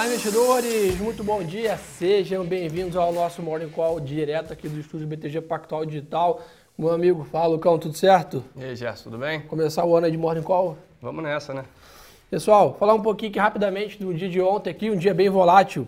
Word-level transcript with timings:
Olá, 0.00 0.06
investidores! 0.06 0.98
Muito 0.98 1.22
bom 1.22 1.44
dia! 1.44 1.76
Sejam 1.76 2.42
bem-vindos 2.42 2.96
ao 2.96 3.12
nosso 3.12 3.42
Morning 3.42 3.68
Call 3.68 4.00
direto 4.00 4.50
aqui 4.50 4.66
do 4.66 4.80
estúdio 4.80 5.06
BTG 5.06 5.42
Pactual 5.42 5.84
Digital. 5.84 6.40
Meu 6.78 6.90
amigo, 6.90 7.22
fala, 7.30 7.48
Lucão, 7.48 7.78
tudo 7.78 7.94
certo? 7.94 8.42
E 8.56 8.64
aí, 8.64 8.74
Gerson, 8.74 9.10
tudo 9.10 9.18
bem? 9.18 9.42
Começar 9.42 9.84
o 9.84 9.94
ano 9.94 10.06
aí 10.06 10.10
de 10.10 10.16
Morning 10.16 10.40
Call? 10.40 10.78
Vamos 11.02 11.22
nessa, 11.22 11.52
né? 11.52 11.66
Pessoal, 12.30 12.74
falar 12.80 12.94
um 12.94 13.02
pouquinho 13.02 13.28
aqui 13.28 13.38
rapidamente 13.38 13.98
do 13.98 14.14
dia 14.14 14.30
de 14.30 14.40
ontem 14.40 14.70
aqui, 14.70 14.90
um 14.90 14.96
dia 14.96 15.12
bem 15.12 15.28
volátil 15.28 15.86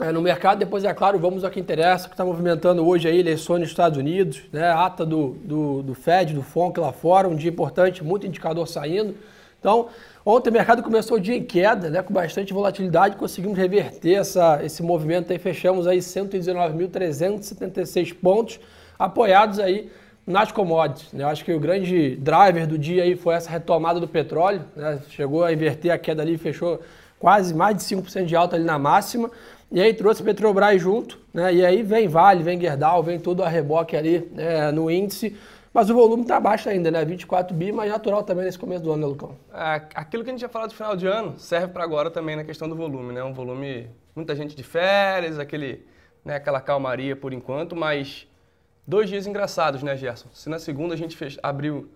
é, 0.00 0.10
no 0.10 0.20
mercado. 0.20 0.58
Depois, 0.58 0.82
é 0.82 0.92
claro, 0.92 1.16
vamos 1.16 1.44
ao 1.44 1.50
que 1.52 1.60
interessa, 1.60 2.08
que 2.08 2.14
está 2.14 2.24
movimentando 2.24 2.84
hoje 2.84 3.06
aí 3.06 3.20
eleições 3.20 3.60
nos 3.60 3.68
Estados 3.68 3.96
Unidos, 3.96 4.42
né? 4.52 4.68
ata 4.68 5.06
do, 5.06 5.36
do, 5.44 5.82
do 5.84 5.94
Fed, 5.94 6.34
do 6.34 6.42
FONC 6.42 6.80
lá 6.80 6.90
fora, 6.92 7.28
um 7.28 7.36
dia 7.36 7.50
importante, 7.50 8.02
muito 8.02 8.26
indicador 8.26 8.66
saindo. 8.66 9.14
Então, 9.60 9.88
ontem 10.30 10.50
o 10.50 10.52
mercado 10.52 10.82
começou 10.82 11.16
o 11.16 11.20
dia 11.20 11.34
em 11.34 11.42
queda, 11.42 11.88
né, 11.88 12.02
com 12.02 12.12
bastante 12.12 12.52
volatilidade, 12.52 13.16
conseguimos 13.16 13.56
reverter 13.56 14.16
essa, 14.16 14.62
esse 14.62 14.82
movimento 14.82 15.32
aí, 15.32 15.38
fechamos 15.38 15.86
aí 15.86 16.00
119.376 16.00 18.14
pontos, 18.14 18.60
apoiados 18.98 19.58
aí 19.58 19.90
nas 20.26 20.52
commodities. 20.52 21.14
Né? 21.14 21.24
Eu 21.24 21.28
acho 21.28 21.42
que 21.42 21.52
o 21.52 21.58
grande 21.58 22.14
driver 22.16 22.66
do 22.66 22.76
dia 22.76 23.04
aí 23.04 23.16
foi 23.16 23.34
essa 23.34 23.48
retomada 23.48 23.98
do 23.98 24.06
petróleo, 24.06 24.62
né? 24.76 25.00
chegou 25.08 25.44
a 25.44 25.50
inverter 25.50 25.90
a 25.90 25.96
queda 25.96 26.20
ali, 26.20 26.36
fechou 26.36 26.78
quase 27.18 27.54
mais 27.54 27.74
de 27.76 27.82
5% 27.82 28.26
de 28.26 28.36
alta 28.36 28.56
ali 28.56 28.64
na 28.64 28.78
máxima, 28.78 29.30
e 29.72 29.80
aí 29.80 29.94
trouxe 29.94 30.22
Petrobras 30.22 30.78
junto, 30.80 31.18
né? 31.32 31.54
e 31.54 31.64
aí 31.64 31.82
vem 31.82 32.06
Vale, 32.06 32.42
vem 32.42 32.60
Gerdau, 32.60 33.02
vem 33.02 33.18
todo 33.18 33.42
a 33.42 33.48
reboque 33.48 33.96
ali 33.96 34.28
né, 34.34 34.70
no 34.72 34.90
índice, 34.90 35.34
mas 35.78 35.88
o 35.90 35.94
volume 35.94 36.22
está 36.22 36.40
baixo 36.40 36.68
ainda, 36.68 36.90
né? 36.90 37.04
24 37.04 37.56
bi, 37.56 37.70
mas 37.70 37.88
natural 37.88 38.24
também 38.24 38.44
nesse 38.44 38.58
começo 38.58 38.82
do 38.82 38.90
ano, 38.90 39.02
né, 39.02 39.06
Lucão? 39.06 39.36
É, 39.54 39.80
aquilo 39.94 40.24
que 40.24 40.30
a 40.30 40.32
gente 40.32 40.40
já 40.40 40.48
falou 40.48 40.66
do 40.66 40.74
final 40.74 40.96
de 40.96 41.06
ano 41.06 41.38
serve 41.38 41.68
para 41.68 41.84
agora 41.84 42.10
também 42.10 42.34
na 42.34 42.42
questão 42.42 42.68
do 42.68 42.74
volume, 42.74 43.12
né? 43.12 43.22
Um 43.22 43.32
volume, 43.32 43.88
muita 44.12 44.34
gente 44.34 44.56
de 44.56 44.64
férias, 44.64 45.38
aquele, 45.38 45.86
né, 46.24 46.34
aquela 46.34 46.60
calmaria 46.60 47.14
por 47.14 47.32
enquanto, 47.32 47.76
mas 47.76 48.26
dois 48.84 49.08
dias 49.08 49.24
engraçados, 49.24 49.80
né, 49.84 49.96
Gerson? 49.96 50.26
Se 50.32 50.48
na 50.48 50.58
segunda 50.58 50.94
a 50.94 50.96
gente 50.96 51.16
fech... 51.16 51.38
abriu 51.40 51.88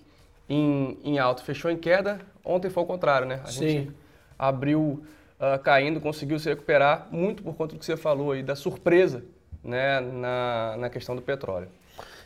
em, 0.49 0.97
em 1.03 1.19
alto, 1.19 1.43
fechou 1.43 1.69
em 1.69 1.77
queda, 1.77 2.21
ontem 2.45 2.71
foi 2.71 2.85
o 2.85 2.87
contrário, 2.87 3.27
né? 3.27 3.41
A 3.43 3.49
Sim. 3.49 3.69
gente 3.69 3.93
abriu 4.39 5.03
uh, 5.41 5.59
caindo, 5.61 6.01
conseguiu 6.01 6.39
se 6.39 6.49
recuperar 6.49 7.09
muito 7.11 7.43
por 7.43 7.57
conta 7.57 7.75
do 7.75 7.81
que 7.81 7.85
você 7.85 7.97
falou 7.97 8.31
aí, 8.31 8.45
da 8.45 8.55
surpresa, 8.55 9.25
né, 9.65 9.99
na, 9.99 10.77
na 10.79 10.89
questão 10.89 11.17
do 11.17 11.23
petróleo. 11.23 11.67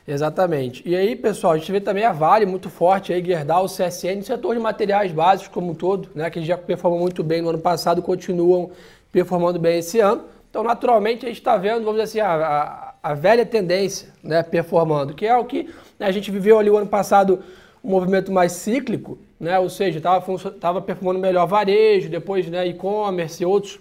Exatamente. 0.07 0.83
E 0.87 0.95
aí, 0.95 1.17
pessoal, 1.17 1.55
a 1.55 1.59
gente 1.59 1.73
vê 1.73 1.81
também 1.81 2.05
a 2.05 2.13
Vale 2.13 2.47
muito 2.47 2.71
forte 2.71 3.13
aí, 3.13 3.25
Gerdau, 3.25 3.67
CSN, 3.67 4.23
setor 4.23 4.55
de 4.55 4.61
materiais 4.61 5.11
básicos 5.11 5.53
como 5.53 5.73
um 5.73 5.75
todo, 5.75 6.09
né, 6.15 6.31
que 6.31 6.45
já 6.45 6.57
performou 6.57 7.01
muito 7.01 7.25
bem 7.25 7.43
no 7.43 7.49
ano 7.49 7.59
passado, 7.59 8.01
continuam 8.01 8.71
performando 9.11 9.59
bem 9.59 9.79
esse 9.79 9.99
ano. 9.99 10.25
Então, 10.49 10.63
naturalmente, 10.63 11.27
a 11.27 11.29
gente 11.29 11.39
está 11.39 11.57
vendo, 11.57 11.85
vamos 11.85 12.01
dizer 12.01 12.03
assim, 12.03 12.21
a, 12.21 12.95
a, 13.03 13.11
a, 13.11 13.15
velha 13.15 13.45
tendência 13.45 14.09
né, 14.23 14.45
performando, 14.45 15.13
que 15.13 15.27
é 15.27 15.37
o 15.37 15.45
que 15.45 15.69
né, 15.99 16.07
a 16.07 16.13
gente 16.13 16.31
viveu 16.31 16.59
ali 16.59 16.71
o 16.71 16.77
ano 16.77 16.87
passado, 16.87 17.43
um 17.83 17.91
movimento 17.91 18.31
mais 18.31 18.53
cíclico, 18.53 19.19
né, 19.41 19.59
ou 19.59 19.69
seja, 19.69 19.99
estava 19.99 20.81
performando 20.81 21.19
melhor 21.19 21.47
varejo, 21.47 22.09
depois 22.09 22.47
né, 22.47 22.65
e-commerce 22.69 23.43
e 23.43 23.47
outros, 23.47 23.81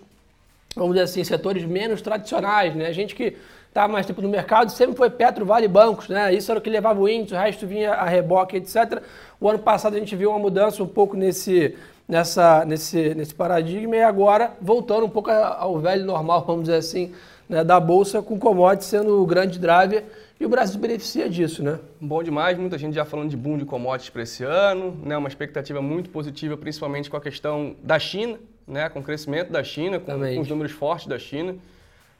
vamos 0.75 0.93
dizer 0.93 1.03
assim, 1.03 1.23
setores 1.23 1.63
menos 1.63 2.01
tradicionais. 2.01 2.75
Né, 2.75 2.91
gente 2.91 3.13
que 3.13 3.37
estava 3.75 3.91
mais 3.91 4.05
tempo 4.05 4.21
no 4.21 4.29
mercado, 4.29 4.71
sempre 4.71 4.95
foi 4.95 5.09
Petro, 5.09 5.45
Vale 5.45 5.67
Bancos, 5.67 6.07
né? 6.07 6.33
Isso 6.33 6.49
era 6.49 6.59
o 6.59 6.61
que 6.61 6.69
levava 6.69 7.01
o 7.01 7.09
índice, 7.09 7.33
o 7.33 7.37
resto 7.37 7.67
vinha 7.67 7.91
a 7.91 8.05
reboque, 8.05 8.55
etc. 8.55 9.01
O 9.37 9.49
ano 9.49 9.59
passado 9.59 9.97
a 9.97 9.99
gente 9.99 10.15
viu 10.15 10.29
uma 10.29 10.39
mudança 10.39 10.81
um 10.81 10.87
pouco 10.87 11.17
nesse, 11.17 11.75
nessa, 12.07 12.63
nesse, 12.63 13.13
nesse 13.13 13.35
paradigma 13.35 13.97
e 13.97 14.01
agora 14.01 14.53
voltando 14.61 15.05
um 15.05 15.09
pouco 15.09 15.29
ao 15.29 15.77
velho 15.77 16.05
normal, 16.05 16.45
vamos 16.47 16.63
dizer 16.63 16.77
assim, 16.77 17.11
né? 17.49 17.65
da 17.65 17.77
Bolsa 17.77 18.21
com 18.21 18.39
commodities 18.39 18.87
sendo 18.87 19.21
o 19.21 19.25
grande 19.25 19.59
driver 19.59 20.05
e 20.39 20.45
o 20.45 20.49
Brasil 20.49 20.79
beneficia 20.79 21.29
disso, 21.29 21.61
né? 21.61 21.77
Bom 21.99 22.23
demais, 22.23 22.57
muita 22.57 22.77
gente 22.77 22.93
já 22.93 23.03
falando 23.03 23.29
de 23.29 23.35
boom 23.35 23.57
de 23.57 23.65
commodities 23.65 24.09
para 24.09 24.23
esse 24.23 24.45
ano, 24.45 24.97
né? 25.03 25.17
Uma 25.17 25.27
expectativa 25.27 25.81
muito 25.81 26.09
positiva, 26.11 26.55
principalmente 26.55 27.09
com 27.09 27.17
a 27.17 27.21
questão 27.21 27.75
da 27.83 27.99
China, 27.99 28.39
né? 28.65 28.87
Com 28.87 28.99
o 28.99 29.03
crescimento 29.03 29.51
da 29.51 29.65
China, 29.65 29.99
com, 29.99 30.17
com 30.17 30.39
os 30.39 30.47
números 30.47 30.71
fortes 30.71 31.07
da 31.07 31.19
China. 31.19 31.55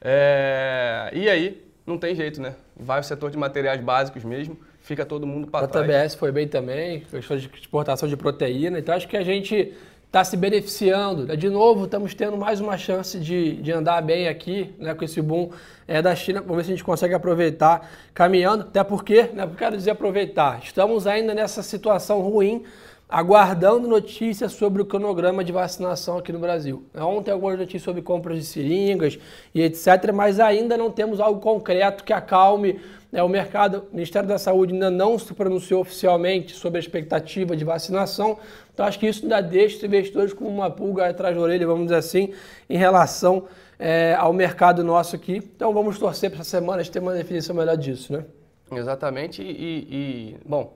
É, 0.02 1.10
e 1.14 1.30
aí, 1.30 1.64
não 1.86 1.98
tem 1.98 2.16
jeito, 2.16 2.42
né? 2.42 2.56
Vai 2.76 3.00
o 3.00 3.04
setor 3.04 3.32
de 3.32 3.38
materiais 3.38 3.82
básicos 3.82 4.24
mesmo, 4.24 4.58
fica 4.82 5.06
todo 5.06 5.26
mundo 5.26 5.48
para 5.48 5.68
trás. 5.68 5.84
A 5.84 5.88
TBS 5.88 6.16
foi 6.16 6.32
bem 6.32 6.48
também, 6.48 7.02
questão 7.02 7.38
de 7.38 7.50
exportação 7.54 8.08
de 8.08 8.18
proteína. 8.18 8.80
Então, 8.80 8.96
acho 8.96 9.08
que 9.08 9.18
a 9.18 9.24
gente 9.24 9.74
está 10.16 10.24
se 10.24 10.38
beneficiando. 10.38 11.26
Né? 11.26 11.36
De 11.36 11.50
novo, 11.50 11.86
estamos 11.86 12.14
tendo 12.14 12.38
mais 12.38 12.62
uma 12.62 12.78
chance 12.78 13.20
de, 13.20 13.58
de 13.58 13.72
andar 13.72 14.02
bem 14.02 14.30
aqui, 14.30 14.74
né, 14.80 14.94
com 14.94 15.04
esse 15.04 15.22
boom 15.22 15.52
é, 15.86 16.02
da 16.02 16.16
China. 16.16 16.40
Vamos 16.40 16.58
ver 16.58 16.64
se 16.64 16.72
a 16.72 16.76
gente 16.76 16.86
consegue 16.86 17.14
aproveitar 17.14 17.92
caminhando. 18.14 18.64
Até 18.64 18.84
porque, 18.84 19.24
né, 19.34 19.50
quero 19.58 19.76
dizer 19.76 19.92
aproveitar, 19.92 20.62
estamos 20.64 21.06
ainda 21.06 21.34
nessa 21.34 21.62
situação 21.62 22.22
ruim 22.22 22.64
aguardando 23.08 23.88
notícias 23.88 24.54
sobre 24.54 24.82
o 24.82 24.86
cronograma 24.86 25.44
de 25.44 25.52
vacinação 25.52 26.18
aqui 26.18 26.34
no 26.34 26.40
Brasil. 26.40 26.84
Ontem 26.96 27.32
algumas 27.32 27.58
notícias 27.58 27.84
sobre 27.84 28.02
compras 28.02 28.40
de 28.40 28.46
seringas 28.46 29.20
e 29.54 29.62
etc., 29.62 30.12
mas 30.14 30.40
ainda 30.40 30.76
não 30.76 30.90
temos 30.90 31.20
algo 31.20 31.40
concreto 31.40 32.04
que 32.04 32.12
acalme 32.12 32.80
né, 33.12 33.22
o 33.22 33.30
mercado. 33.30 33.86
O 33.92 33.96
Ministério 33.96 34.28
da 34.28 34.40
Saúde 34.40 34.74
ainda 34.74 34.90
não 34.90 35.20
se 35.20 35.34
pronunciou 35.34 35.82
oficialmente 35.82 36.54
sobre 36.54 36.78
a 36.78 36.82
expectativa 36.82 37.56
de 37.56 37.64
vacinação, 37.64 38.38
então 38.74 38.86
acho 38.86 39.00
que 39.00 39.08
isso 39.08 39.24
ainda 39.24 39.40
deixa 39.40 39.78
os 39.78 39.84
investidores 39.84 40.34
com 40.34 40.46
uma 40.46 40.70
pulga 40.70 41.08
atrás 41.08 41.36
da 41.36 41.42
orelha, 41.42 41.66
vamos 41.68 41.84
dizer 41.84 41.98
assim, 41.98 42.34
em 42.70 42.78
relação 42.78 43.46
é, 43.78 44.16
ao 44.18 44.34
mercado 44.34 44.84
nosso 44.84 45.16
aqui. 45.16 45.38
Então 45.38 45.72
vamos 45.74 46.00
torcer 46.00 46.32
para 46.32 46.42
essa 46.42 46.50
semana 46.50 46.82
a 46.82 46.84
gente 46.84 46.92
ter 46.92 47.00
uma 47.00 47.14
definição 47.14 47.56
melhor 47.56 47.78
disso, 47.78 48.12
né? 48.12 48.26
Exatamente, 48.72 49.44
e, 49.44 49.88
e 49.90 50.38
bom, 50.44 50.74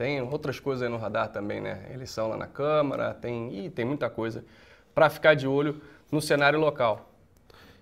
tem 0.00 0.22
outras 0.22 0.58
coisas 0.58 0.82
aí 0.82 0.88
no 0.88 0.96
radar 0.96 1.28
também, 1.28 1.60
né? 1.60 1.80
Eleição 1.92 2.30
lá 2.30 2.34
na 2.38 2.46
Câmara, 2.46 3.12
tem, 3.12 3.68
tem 3.68 3.84
muita 3.84 4.08
coisa 4.08 4.42
para 4.94 5.10
ficar 5.10 5.34
de 5.34 5.46
olho 5.46 5.78
no 6.10 6.22
cenário 6.22 6.58
local. 6.58 7.10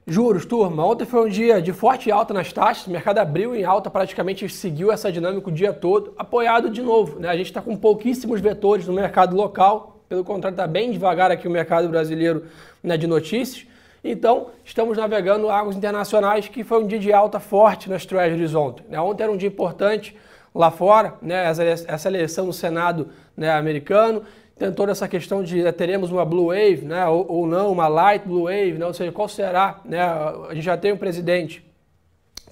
Juros, 0.04 0.44
turma. 0.44 0.84
Ontem 0.84 1.04
foi 1.04 1.24
um 1.24 1.28
dia 1.28 1.62
de 1.62 1.72
forte 1.72 2.10
alta 2.10 2.34
nas 2.34 2.52
taxas. 2.52 2.88
O 2.88 2.90
mercado 2.90 3.18
abriu 3.18 3.54
em 3.54 3.62
alta, 3.62 3.88
praticamente 3.88 4.48
seguiu 4.48 4.90
essa 4.90 5.12
dinâmica 5.12 5.48
o 5.48 5.52
dia 5.52 5.72
todo, 5.72 6.12
apoiado 6.18 6.68
de 6.70 6.82
novo. 6.82 7.20
Né? 7.20 7.28
A 7.28 7.36
gente 7.36 7.46
está 7.46 7.62
com 7.62 7.76
pouquíssimos 7.76 8.40
vetores 8.40 8.84
no 8.88 8.92
mercado 8.92 9.36
local. 9.36 10.02
Pelo 10.08 10.24
contrário, 10.24 10.54
está 10.54 10.66
bem 10.66 10.90
devagar 10.90 11.30
aqui 11.30 11.46
o 11.46 11.50
mercado 11.52 11.88
brasileiro 11.88 12.46
né, 12.82 12.96
de 12.96 13.06
notícias. 13.06 13.64
Então, 14.02 14.48
estamos 14.64 14.98
navegando 14.98 15.48
águas 15.50 15.76
internacionais, 15.76 16.48
que 16.48 16.64
foi 16.64 16.82
um 16.82 16.86
dia 16.88 16.98
de 16.98 17.12
alta 17.12 17.38
forte 17.38 17.88
nas 17.88 18.04
treasuries 18.04 18.56
ontem. 18.56 18.84
Né? 18.88 19.00
Ontem 19.00 19.22
era 19.22 19.30
um 19.30 19.36
dia 19.36 19.48
importante 19.48 20.16
lá 20.58 20.72
fora, 20.72 21.14
né, 21.22 21.44
essa, 21.86 22.08
eleição 22.08 22.46
no 22.46 22.52
Senado 22.52 23.10
né, 23.36 23.48
americano, 23.52 24.24
tem 24.58 24.72
toda 24.72 24.90
essa 24.90 25.06
questão 25.06 25.40
de 25.40 25.62
né, 25.62 25.70
teremos 25.70 26.10
uma 26.10 26.24
blue 26.24 26.48
wave, 26.48 26.84
né, 26.84 27.06
ou, 27.06 27.24
ou, 27.30 27.46
não, 27.46 27.70
uma 27.70 27.86
light 27.86 28.26
blue 28.26 28.46
wave, 28.46 28.72
né, 28.72 28.84
ou 28.84 28.92
seja, 28.92 29.12
qual 29.12 29.28
será, 29.28 29.78
né, 29.84 30.00
a 30.00 30.52
gente 30.52 30.64
já 30.64 30.76
tem 30.76 30.92
um 30.92 30.96
presidente, 30.96 31.64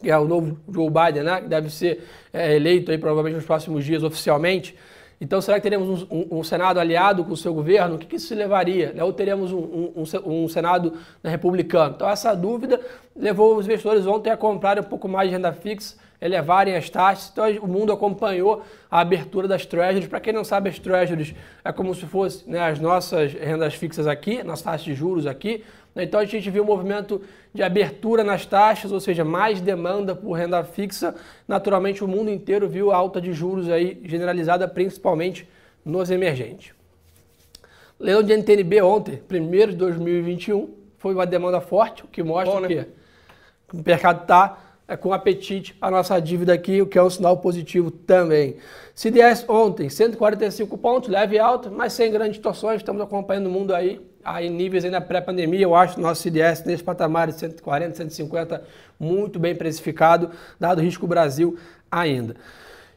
que 0.01 0.09
é 0.09 0.17
o 0.17 0.25
novo 0.25 0.57
Joe 0.73 0.89
Biden, 0.89 1.25
né, 1.25 1.41
que 1.41 1.49
deve 1.49 1.69
ser 1.69 2.05
é, 2.33 2.55
eleito 2.55 2.93
aí 2.93 2.99
provavelmente 2.99 3.35
nos 3.35 3.45
próximos 3.45 3.85
dias 3.85 4.05
oficialmente, 4.05 4.77
então, 5.19 5.41
será 5.41 5.57
que 5.57 5.63
teremos 5.63 6.03
um, 6.03 6.07
um, 6.11 6.39
um, 6.39 6.45
Senado 6.45 6.79
aliado 6.79 7.25
com 7.25 7.33
o 7.33 7.37
seu 7.39 7.55
governo? 7.55 7.95
O 7.95 7.99
que, 7.99 8.05
que 8.05 8.17
isso 8.17 8.35
levaria? 8.35 8.93
Né? 8.93 9.03
Ou 9.03 9.15
teremos 9.15 9.51
um, 9.51 9.91
um 10.27 10.47
Senado 10.47 10.93
né, 11.23 11.31
republicano? 11.31 11.95
Então, 11.97 12.07
essa 12.07 12.35
dúvida 12.35 12.79
levou 13.17 13.57
os 13.57 13.65
investidores 13.65 14.07
ontem 14.07 14.29
a 14.29 14.37
comprarem 14.37 14.83
um 14.83 14.87
pouco 14.87 15.09
mais 15.09 15.31
de 15.31 15.35
renda 15.35 15.55
fixa, 15.55 15.97
elevarem 16.21 16.75
as 16.77 16.89
taxas. 16.89 17.31
Então, 17.33 17.45
o 17.63 17.69
mundo 17.69 17.93
acompanhou 17.93 18.63
a 18.91 19.01
abertura 19.01 19.47
das 19.47 19.67
treasuries. 19.67 20.09
Para 20.09 20.21
quem 20.21 20.33
não 20.33 20.45
sabe, 20.45 20.71
as 20.71 20.79
treasuries 20.79 21.35
é 21.65 21.73
como 21.73 21.95
se 21.95 22.07
fossem 22.07 22.49
né, 22.49 22.61
as 22.61 22.79
nossas 22.79 23.33
rendas 23.33 23.75
fixas 23.75 24.07
aqui, 24.07 24.43
nossas 24.43 24.65
taxas 24.65 24.85
de 24.85 24.95
juros 24.95 25.27
aqui. 25.27 25.65
Então, 25.95 26.21
a 26.21 26.25
gente 26.25 26.51
viu 26.51 26.63
um 26.63 26.67
movimento 26.67 27.23
de 27.55 27.63
abertura 27.63 28.23
nas 28.23 28.45
taxas, 28.45 28.93
ou 28.93 29.01
seja, 29.01 29.25
mais 29.25 29.61
demanda 29.61 30.15
por 30.15 30.33
renda 30.33 30.63
fixa. 30.63 31.15
Naturalmente, 31.49 32.05
o 32.05 32.09
mundo 32.09 32.31
inteiro 32.31 32.69
viu 32.69 32.93
a 32.93 32.97
alta 32.97 33.21
de 33.21 33.33
juros 33.33 33.71
aí 33.71 34.01
generalizada, 34.05 34.69
principalmente 34.69 35.49
nos 35.85 36.11
emergentes. 36.11 36.75
Leão 37.99 38.23
de 38.23 38.37
NTNB 38.37 38.83
ontem, 38.83 39.17
primeiro 39.17 39.73
de 39.73 39.79
2021, 39.79 40.69
foi 40.99 41.15
uma 41.15 41.25
demanda 41.25 41.63
forte, 41.63 42.05
o 42.05 42.09
que 42.09 42.23
mostra 42.23 42.55
Bom, 42.55 42.61
né? 42.61 42.87
que 43.69 43.77
o 43.77 43.83
mercado 43.85 44.23
está 44.23 44.59
com 44.95 45.13
apetite 45.13 45.75
a 45.81 45.91
nossa 45.91 46.21
dívida 46.21 46.53
aqui, 46.53 46.81
o 46.81 46.87
que 46.87 46.97
é 46.97 47.03
um 47.03 47.11
sinal 47.11 47.39
positivo 47.39 47.91
também. 47.91 48.57
CDS 48.95 49.45
ontem, 49.49 49.89
145 49.89 50.79
pontos, 50.79 51.09
leve 51.09 51.39
alta, 51.39 51.71
mas 51.71 51.93
sem 51.93 52.13
grandes 52.13 52.35
distorções, 52.35 52.77
estamos 52.77 53.03
acompanhando 53.03 53.47
o 53.47 53.51
mundo 53.51 53.75
aí 53.75 54.01
em 54.41 54.51
níveis 54.51 54.85
ainda 54.85 55.01
pré-pandemia, 55.01 55.63
eu 55.63 55.75
acho 55.75 56.01
nosso 56.01 56.23
CDS 56.23 56.65
nesse 56.65 56.83
patamar 56.83 57.29
de 57.29 57.39
140, 57.39 57.97
150, 57.97 58.63
muito 58.99 59.39
bem 59.39 59.55
precificado, 59.55 60.31
dado 60.59 60.79
o 60.79 60.83
risco 60.83 61.07
Brasil 61.07 61.57
ainda. 61.91 62.37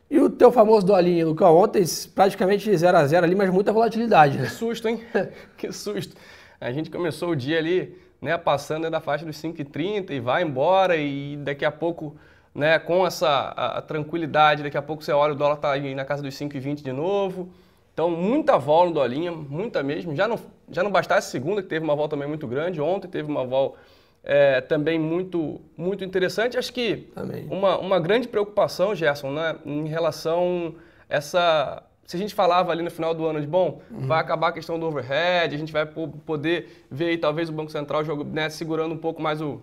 E 0.09 0.19
o 0.19 0.30
teu 0.30 0.51
famoso 0.51 0.88
dolinho, 0.88 1.27
Lucão, 1.27 1.56
ontem 1.56 1.83
praticamente 2.15 2.75
0 2.75 2.97
a 2.97 3.06
0 3.06 3.25
ali, 3.25 3.35
mas 3.35 3.51
muita 3.51 3.71
volatilidade. 3.71 4.39
Né? 4.39 4.45
Que 4.45 4.51
susto, 4.51 4.88
hein? 4.88 5.03
que 5.56 5.71
susto. 5.71 6.15
A 6.59 6.71
gente 6.71 6.89
começou 6.89 7.30
o 7.30 7.35
dia 7.35 7.59
ali, 7.59 7.95
né, 8.21 8.38
passando 8.38 8.89
da 8.89 9.00
faixa 9.00 9.25
dos 9.25 9.38
5,30 9.38 10.12
e 10.12 10.19
vai 10.19 10.44
embora 10.44 10.95
e 10.98 11.38
daqui 11.38 11.66
a 11.66 11.71
pouco, 11.71 12.16
né, 12.54 12.77
com 12.80 13.06
essa 13.06 13.27
a, 13.27 13.77
a 13.77 13.81
tranquilidade, 13.81 14.63
daqui 14.63 14.77
a 14.77 14.81
pouco 14.81 15.04
você 15.04 15.12
olha 15.12 15.33
o 15.33 15.36
dólar 15.36 15.56
está 15.56 15.77
na 15.77 16.06
casa 16.06 16.21
dos 16.21 16.36
5,20 16.36 16.83
de 16.83 16.92
novo. 16.92 17.50
Então, 17.94 18.10
muita 18.10 18.57
vol 18.57 18.86
no 18.86 18.94
dolinha, 18.94 19.30
muita 19.31 19.83
mesmo. 19.83 20.16
Já 20.16 20.25
não, 20.25 20.39
já 20.71 20.81
não 20.81 20.89
bastasse 20.89 21.31
segunda, 21.31 21.62
que 21.62 21.68
teve 21.68 21.83
uma 21.83 21.95
vol 21.95 22.07
também 22.07 22.27
muito 22.27 22.48
grande. 22.48 22.80
Ontem 22.80 23.10
teve 23.10 23.30
uma 23.30 23.44
vol 23.44 23.75
é, 24.24 24.62
também 24.62 24.98
muito, 24.98 25.60
muito 25.75 26.04
interessante. 26.06 26.57
Acho 26.57 26.71
que 26.71 27.10
uma, 27.50 27.77
uma 27.77 28.00
grande 28.00 28.27
preocupação, 28.27 28.95
Gerson, 28.95 29.31
né, 29.31 29.57
em 29.66 29.86
relação 29.88 30.75
a 31.10 31.16
essa 31.16 31.83
se 32.09 32.15
a 32.15 32.19
gente 32.19 32.33
falava 32.33 32.71
ali 32.71 32.81
no 32.81 32.89
final 32.89 33.13
do 33.13 33.23
ano 33.23 33.39
de, 33.39 33.45
bom, 33.45 33.83
uhum. 33.91 34.07
vai 34.07 34.19
acabar 34.19 34.47
a 34.47 34.51
questão 34.51 34.79
do 34.79 34.85
overhead, 34.88 35.53
a 35.53 35.57
gente 35.59 35.71
vai 35.71 35.85
poder 35.85 36.88
ver 36.89 37.09
aí, 37.09 37.17
talvez 37.19 37.50
o 37.50 37.53
Banco 37.53 37.71
Central 37.71 38.03
jogo, 38.03 38.23
né, 38.23 38.50
segurando 38.50 38.95
um 38.95 38.97
pouco 38.97 39.21
mais 39.21 39.39
o, 39.39 39.61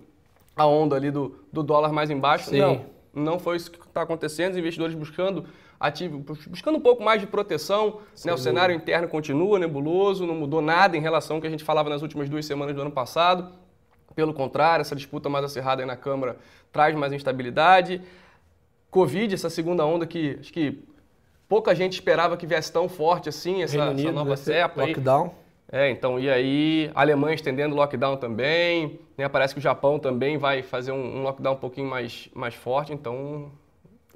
a 0.54 0.64
onda 0.64 0.94
ali 0.94 1.10
do, 1.10 1.34
do 1.52 1.60
dólar 1.60 1.92
mais 1.92 2.08
embaixo. 2.08 2.50
Sim. 2.50 2.60
Não, 2.60 2.84
não 3.12 3.38
foi 3.40 3.56
isso 3.56 3.68
que 3.68 3.84
está 3.84 4.02
acontecendo. 4.02 4.52
Os 4.52 4.58
investidores 4.58 4.94
buscando 4.94 5.44
ativo, 5.80 6.24
buscando 6.48 6.78
um 6.78 6.80
pouco 6.80 7.02
mais 7.02 7.20
de 7.20 7.26
proteção. 7.26 7.98
Né, 8.24 8.32
o 8.32 8.38
cenário 8.38 8.72
interno 8.72 9.08
continua 9.08 9.58
nebuloso, 9.58 10.24
não 10.24 10.36
mudou 10.36 10.62
nada 10.62 10.96
em 10.96 11.00
relação 11.00 11.38
ao 11.38 11.40
que 11.40 11.48
a 11.48 11.50
gente 11.50 11.64
falava 11.64 11.90
nas 11.90 12.00
últimas 12.00 12.28
duas 12.28 12.46
semanas 12.46 12.76
do 12.76 12.80
ano 12.80 12.92
passado. 12.92 13.54
Pelo 14.14 14.32
contrário, 14.32 14.82
essa 14.82 14.94
disputa 14.94 15.28
mais 15.28 15.44
acirrada 15.44 15.82
aí 15.82 15.86
na 15.86 15.96
Câmara 15.96 16.36
traz 16.70 16.94
mais 16.94 17.12
instabilidade. 17.12 18.00
Covid, 18.88 19.34
essa 19.34 19.50
segunda 19.50 19.84
onda 19.84 20.06
que 20.06 20.36
acho 20.38 20.52
que 20.52 20.84
pouca 21.48 21.74
gente 21.74 21.94
esperava 21.94 22.36
que 22.36 22.46
viesse 22.46 22.72
tão 22.72 22.88
forte 22.88 23.28
assim, 23.28 23.62
essa, 23.62 23.90
Unido, 23.90 24.08
essa 24.08 24.12
nova 24.12 24.36
cepa. 24.36 24.84
Lockdown. 24.84 25.34
É, 25.70 25.90
então, 25.90 26.18
e 26.18 26.30
aí, 26.30 26.90
a 26.94 27.00
Alemanha 27.00 27.34
estendendo 27.34 27.74
lockdown 27.74 28.16
também, 28.16 29.00
né, 29.18 29.28
parece 29.28 29.52
que 29.52 29.58
o 29.58 29.62
Japão 29.62 29.98
também 29.98 30.38
vai 30.38 30.62
fazer 30.62 30.92
um, 30.92 31.18
um 31.18 31.22
lockdown 31.22 31.54
um 31.54 31.58
pouquinho 31.58 31.88
mais, 31.88 32.28
mais 32.32 32.54
forte, 32.54 32.92
então 32.92 33.50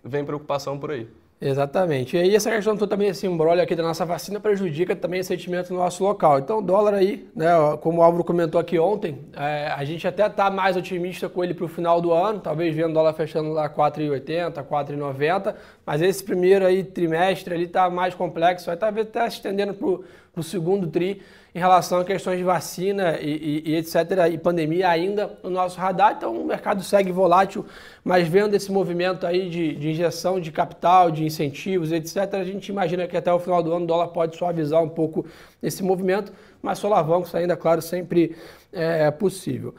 vem 0.05 0.25
preocupação 0.25 0.79
por 0.79 0.93
aí. 0.93 1.09
Exatamente. 1.41 2.17
E 2.17 2.21
aí 2.21 2.37
essa 2.37 2.51
questão 2.51 2.77
toda 2.77 2.91
também, 2.91 3.09
esse 3.09 3.27
embrolho 3.27 3.63
aqui 3.63 3.75
da 3.75 3.83
nossa 3.83 4.05
vacina 4.05 4.39
prejudica 4.39 4.95
também 4.95 5.21
o 5.21 5.25
sentimento 5.25 5.73
no 5.73 5.79
nosso 5.79 6.05
local. 6.05 6.39
Então, 6.39 6.63
dólar 6.63 6.93
aí, 6.93 7.27
né, 7.35 7.49
como 7.81 8.01
o 8.01 8.03
Álvaro 8.03 8.23
comentou 8.23 8.61
aqui 8.61 8.79
ontem, 8.79 9.19
é, 9.35 9.69
a 9.75 9.83
gente 9.85 10.07
até 10.07 10.27
está 10.27 10.51
mais 10.51 10.77
otimista 10.77 11.31
com 11.31 11.43
ele 11.43 11.55
para 11.55 11.65
o 11.65 11.69
final 11.69 11.99
do 11.99 12.13
ano, 12.13 12.41
talvez 12.41 12.75
vendo 12.75 12.91
o 12.91 12.95
dólar 12.95 13.15
fechando 13.15 13.53
lá 13.53 13.71
4,80, 13.71 14.63
4,90, 14.63 15.55
mas 15.91 16.01
esse 16.03 16.23
primeiro 16.23 16.65
aí 16.65 16.85
trimestre 16.85 17.53
ali 17.53 17.65
está 17.65 17.91
mais 17.91 18.15
complexo, 18.15 18.67
vai 18.67 18.77
talvez 18.77 19.09
até 19.09 19.29
se 19.29 19.39
estendendo 19.39 19.75
para 19.75 19.89
o 20.37 20.43
segundo 20.45 20.87
tri 20.87 21.21
em 21.53 21.59
relação 21.59 21.99
a 21.99 22.05
questões 22.05 22.39
de 22.39 22.45
vacina 22.45 23.19
e, 23.21 23.65
e, 23.67 23.71
e, 23.73 23.75
etc. 23.75 23.97
e 24.33 24.39
pandemia 24.39 24.89
ainda 24.89 25.37
no 25.43 25.51
nosso 25.51 25.81
radar. 25.81 26.15
Então 26.17 26.33
o 26.33 26.47
mercado 26.47 26.81
segue 26.85 27.11
volátil, 27.11 27.67
mas 28.05 28.29
vendo 28.29 28.55
esse 28.55 28.71
movimento 28.71 29.27
aí 29.27 29.51
de, 29.51 29.75
de 29.75 29.91
injeção 29.91 30.39
de 30.39 30.53
capital, 30.53 31.11
de 31.11 31.25
incentivos, 31.25 31.91
etc., 31.91 32.35
a 32.35 32.45
gente 32.45 32.69
imagina 32.69 33.09
que 33.09 33.17
até 33.17 33.33
o 33.33 33.41
final 33.41 33.61
do 33.61 33.73
ano 33.73 33.83
o 33.83 33.89
dólar 33.89 34.09
pode 34.11 34.37
suavizar 34.37 34.81
um 34.81 34.89
pouco 34.89 35.27
esse 35.61 35.83
movimento, 35.83 36.33
mas 36.63 36.79
solavancos 36.79 37.35
ainda, 37.35 37.57
claro, 37.57 37.83
sempre 37.83 38.37
é 38.73 39.11
possível. 39.11 39.75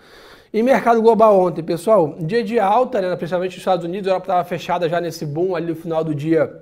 E 0.54 0.62
mercado 0.62 1.02
global 1.02 1.40
ontem, 1.40 1.64
pessoal, 1.64 2.14
dia 2.20 2.44
de 2.44 2.60
alta, 2.60 3.00
né, 3.00 3.16
principalmente 3.16 3.52
nos 3.52 3.60
Estados 3.60 3.86
Unidos, 3.86 4.10
a 4.10 4.12
Europa 4.12 4.26
estava 4.26 4.44
fechada 4.44 4.90
já 4.90 5.00
nesse 5.00 5.26
boom 5.26 5.56
ali 5.56 5.68
no 5.68 5.76
final 5.76 6.04
do 6.04 6.14
dia 6.14 6.54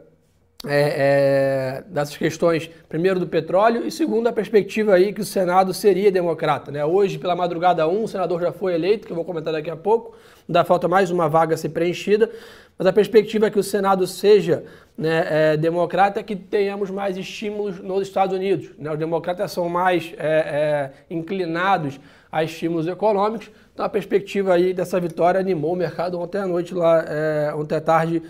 é, 0.67 1.79
é, 1.79 1.83
dessas 1.87 2.15
questões, 2.15 2.69
primeiro 2.87 3.19
do 3.19 3.25
petróleo 3.25 3.87
e 3.87 3.89
segundo 3.89 4.27
a 4.27 4.31
perspectiva 4.31 4.93
aí 4.93 5.11
que 5.11 5.21
o 5.21 5.25
Senado 5.25 5.73
seria 5.73 6.11
democrata. 6.11 6.71
Né? 6.71 6.85
Hoje, 6.85 7.17
pela 7.17 7.35
madrugada 7.35 7.87
1, 7.87 8.03
um, 8.03 8.05
senador 8.05 8.39
já 8.39 8.51
foi 8.51 8.75
eleito, 8.75 9.07
que 9.07 9.11
eu 9.11 9.15
vou 9.15 9.25
comentar 9.25 9.51
daqui 9.51 9.71
a 9.71 9.75
pouco, 9.75 10.15
ainda 10.47 10.63
falta 10.63 10.87
mais 10.87 11.09
uma 11.09 11.27
vaga 11.27 11.55
a 11.55 11.57
ser 11.57 11.69
preenchida, 11.69 12.29
mas 12.77 12.87
a 12.87 12.93
perspectiva 12.93 13.47
é 13.47 13.49
que 13.49 13.57
o 13.57 13.63
Senado 13.63 14.05
seja 14.05 14.65
né, 14.95 15.25
é, 15.29 15.57
democrata 15.57 16.19
é 16.19 16.23
que 16.23 16.35
tenhamos 16.35 16.91
mais 16.91 17.17
estímulos 17.17 17.79
nos 17.79 18.03
Estados 18.03 18.35
Unidos. 18.35 18.69
Né? 18.77 18.91
Os 18.91 18.99
democratas 18.99 19.51
são 19.51 19.67
mais 19.67 20.13
é, 20.15 20.27
é, 20.27 20.91
inclinados 21.09 21.99
a 22.31 22.43
estímulos 22.43 22.87
econômicos, 22.87 23.49
então 23.73 23.85
a 23.85 23.89
perspectiva 23.89 24.53
aí 24.53 24.73
dessa 24.73 24.99
vitória 24.99 25.39
animou 25.39 25.73
o 25.73 25.75
mercado 25.75 26.19
ontem 26.19 26.37
à 26.37 26.47
noite, 26.47 26.73
lá, 26.73 27.03
é, 27.07 27.53
ontem 27.55 27.75
à 27.75 27.81
tarde 27.81 28.21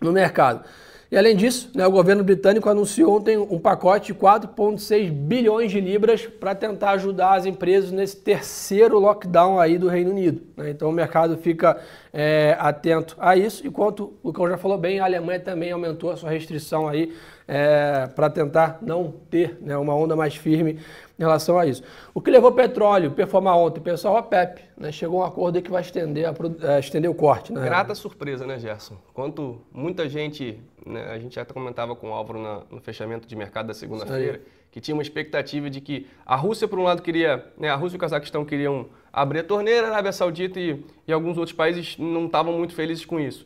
no 0.00 0.12
mercado. 0.12 0.64
E 1.10 1.16
além 1.18 1.34
disso, 1.34 1.72
né, 1.74 1.84
o 1.84 1.90
governo 1.90 2.22
britânico 2.22 2.68
anunciou 2.68 3.16
ontem 3.16 3.36
um 3.36 3.58
pacote 3.58 4.12
de 4.12 4.18
4,6 4.18 5.10
bilhões 5.10 5.72
de 5.72 5.80
libras 5.80 6.24
para 6.24 6.54
tentar 6.54 6.92
ajudar 6.92 7.34
as 7.34 7.46
empresas 7.46 7.90
nesse 7.90 8.16
terceiro 8.16 8.96
lockdown 9.00 9.58
aí 9.58 9.76
do 9.76 9.88
Reino 9.88 10.12
Unido. 10.12 10.40
Né? 10.56 10.70
Então 10.70 10.88
o 10.88 10.92
mercado 10.92 11.36
fica 11.36 11.76
é, 12.12 12.56
atento 12.60 13.16
a 13.18 13.36
isso. 13.36 13.66
Enquanto 13.66 14.14
o 14.22 14.28
Lucão 14.28 14.48
já 14.48 14.56
falou 14.56 14.78
bem, 14.78 15.00
a 15.00 15.04
Alemanha 15.04 15.40
também 15.40 15.72
aumentou 15.72 16.12
a 16.12 16.16
sua 16.16 16.30
restrição 16.30 16.86
aí 16.86 17.12
é, 17.52 18.06
para 18.06 18.30
tentar 18.30 18.78
não 18.80 19.12
ter 19.28 19.58
né, 19.60 19.76
uma 19.76 19.92
onda 19.92 20.14
mais 20.14 20.36
firme 20.36 20.78
em 21.18 21.22
relação 21.22 21.58
a 21.58 21.66
isso. 21.66 21.82
O 22.14 22.20
que 22.20 22.30
levou 22.30 22.50
o 22.50 22.54
petróleo 22.54 23.10
a 23.10 23.12
performar 23.12 23.56
ontem, 23.56 23.80
pessoal, 23.80 24.16
a 24.16 24.22
PEP, 24.22 24.62
né, 24.78 24.92
chegou 24.92 25.20
a 25.20 25.24
um 25.24 25.26
acordo 25.26 25.56
aí 25.56 25.62
que 25.62 25.70
vai 25.70 25.82
estender, 25.82 26.26
a, 26.28 26.34
é, 26.74 26.78
estender 26.78 27.10
o 27.10 27.14
corte. 27.14 27.52
Né? 27.52 27.60
Grata 27.60 27.92
surpresa, 27.96 28.46
né, 28.46 28.56
Gerson? 28.56 28.96
Quanto 29.12 29.60
muita 29.72 30.08
gente, 30.08 30.60
né, 30.86 31.10
a 31.10 31.18
gente 31.18 31.34
já 31.34 31.44
comentava 31.44 31.96
com 31.96 32.10
o 32.10 32.12
Álvaro 32.12 32.40
na, 32.40 32.62
no 32.70 32.80
fechamento 32.80 33.26
de 33.26 33.34
mercado 33.34 33.66
da 33.66 33.74
segunda-feira, 33.74 34.40
que 34.70 34.80
tinha 34.80 34.94
uma 34.94 35.02
expectativa 35.02 35.68
de 35.68 35.80
que 35.80 36.06
a 36.24 36.36
Rússia, 36.36 36.68
por 36.68 36.78
um 36.78 36.84
lado, 36.84 37.02
queria, 37.02 37.44
né, 37.58 37.68
a 37.68 37.74
Rússia 37.74 37.96
e 37.96 37.98
o 37.98 38.00
Cazaquistão 38.00 38.44
queriam 38.44 38.86
abrir 39.12 39.40
a 39.40 39.44
torneira, 39.44 39.88
a 39.88 39.90
Arábia 39.90 40.12
Saudita 40.12 40.60
e, 40.60 40.84
e 41.04 41.12
alguns 41.12 41.36
outros 41.36 41.56
países 41.56 41.98
não 41.98 42.26
estavam 42.26 42.52
muito 42.52 42.74
felizes 42.74 43.04
com 43.04 43.18
isso. 43.18 43.44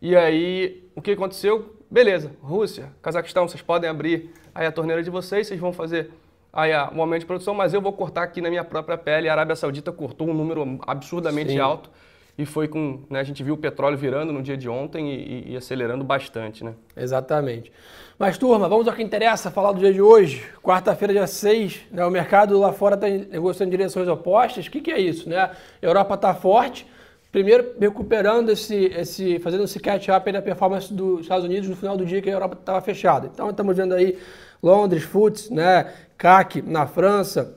E 0.00 0.14
aí, 0.14 0.88
o 0.94 1.02
que 1.02 1.10
aconteceu? 1.10 1.79
Beleza, 1.90 2.30
Rússia, 2.40 2.92
Cazaquistão, 3.02 3.48
vocês 3.48 3.60
podem 3.60 3.90
abrir 3.90 4.30
aí 4.54 4.64
a 4.64 4.70
torneira 4.70 5.02
de 5.02 5.10
vocês, 5.10 5.48
vocês 5.48 5.58
vão 5.58 5.72
fazer 5.72 6.12
aí 6.52 6.70
o 6.72 7.00
aumento 7.00 7.20
de 7.20 7.26
produção, 7.26 7.52
mas 7.52 7.74
eu 7.74 7.80
vou 7.80 7.92
cortar 7.92 8.22
aqui 8.22 8.40
na 8.40 8.48
minha 8.48 8.62
própria 8.62 8.96
pele. 8.96 9.28
A 9.28 9.32
Arábia 9.32 9.56
Saudita 9.56 9.90
cortou 9.90 10.28
um 10.28 10.34
número 10.34 10.78
absurdamente 10.86 11.50
Sim. 11.50 11.58
alto 11.58 11.90
e 12.38 12.46
foi 12.46 12.68
com, 12.68 13.00
né, 13.10 13.18
a 13.18 13.24
gente 13.24 13.42
viu 13.42 13.54
o 13.54 13.56
petróleo 13.56 13.98
virando 13.98 14.32
no 14.32 14.40
dia 14.40 14.56
de 14.56 14.68
ontem 14.68 15.10
e, 15.10 15.52
e, 15.52 15.56
acelerando 15.56 16.04
bastante, 16.04 16.64
né? 16.64 16.74
Exatamente. 16.96 17.72
Mas 18.16 18.38
turma, 18.38 18.68
vamos 18.68 18.86
ao 18.86 18.94
que 18.94 19.02
interessa, 19.02 19.50
falar 19.50 19.72
do 19.72 19.80
dia 19.80 19.92
de 19.92 20.00
hoje. 20.00 20.44
Quarta-feira, 20.62 21.12
dia 21.12 21.26
6, 21.26 21.86
né, 21.90 22.04
o 22.04 22.10
mercado 22.10 22.56
lá 22.56 22.72
fora 22.72 22.94
está 22.94 23.08
negociando 23.08 23.68
em 23.68 23.76
direções 23.76 24.06
opostas. 24.06 24.66
O 24.66 24.70
que, 24.70 24.80
que 24.80 24.92
é 24.92 25.00
isso? 25.00 25.28
Né? 25.28 25.38
A 25.38 25.56
Europa 25.82 26.14
está 26.14 26.34
forte, 26.34 26.86
Primeiro, 27.32 27.74
recuperando 27.78 28.50
esse, 28.50 28.86
esse 28.86 29.38
fazendo 29.38 29.64
esse 29.64 29.78
catch-up 29.78 30.32
da 30.32 30.42
performance 30.42 30.92
dos 30.92 31.20
Estados 31.20 31.44
Unidos 31.44 31.68
no 31.68 31.76
final 31.76 31.96
do 31.96 32.04
dia 32.04 32.20
que 32.20 32.28
a 32.28 32.32
Europa 32.32 32.56
estava 32.58 32.80
fechada. 32.80 33.30
Então, 33.32 33.50
estamos 33.50 33.76
vendo 33.76 33.94
aí 33.94 34.18
Londres, 34.60 35.04
FTSE, 35.04 35.52
né, 35.52 35.92
CAC 36.18 36.60
na 36.62 36.86
França, 36.86 37.56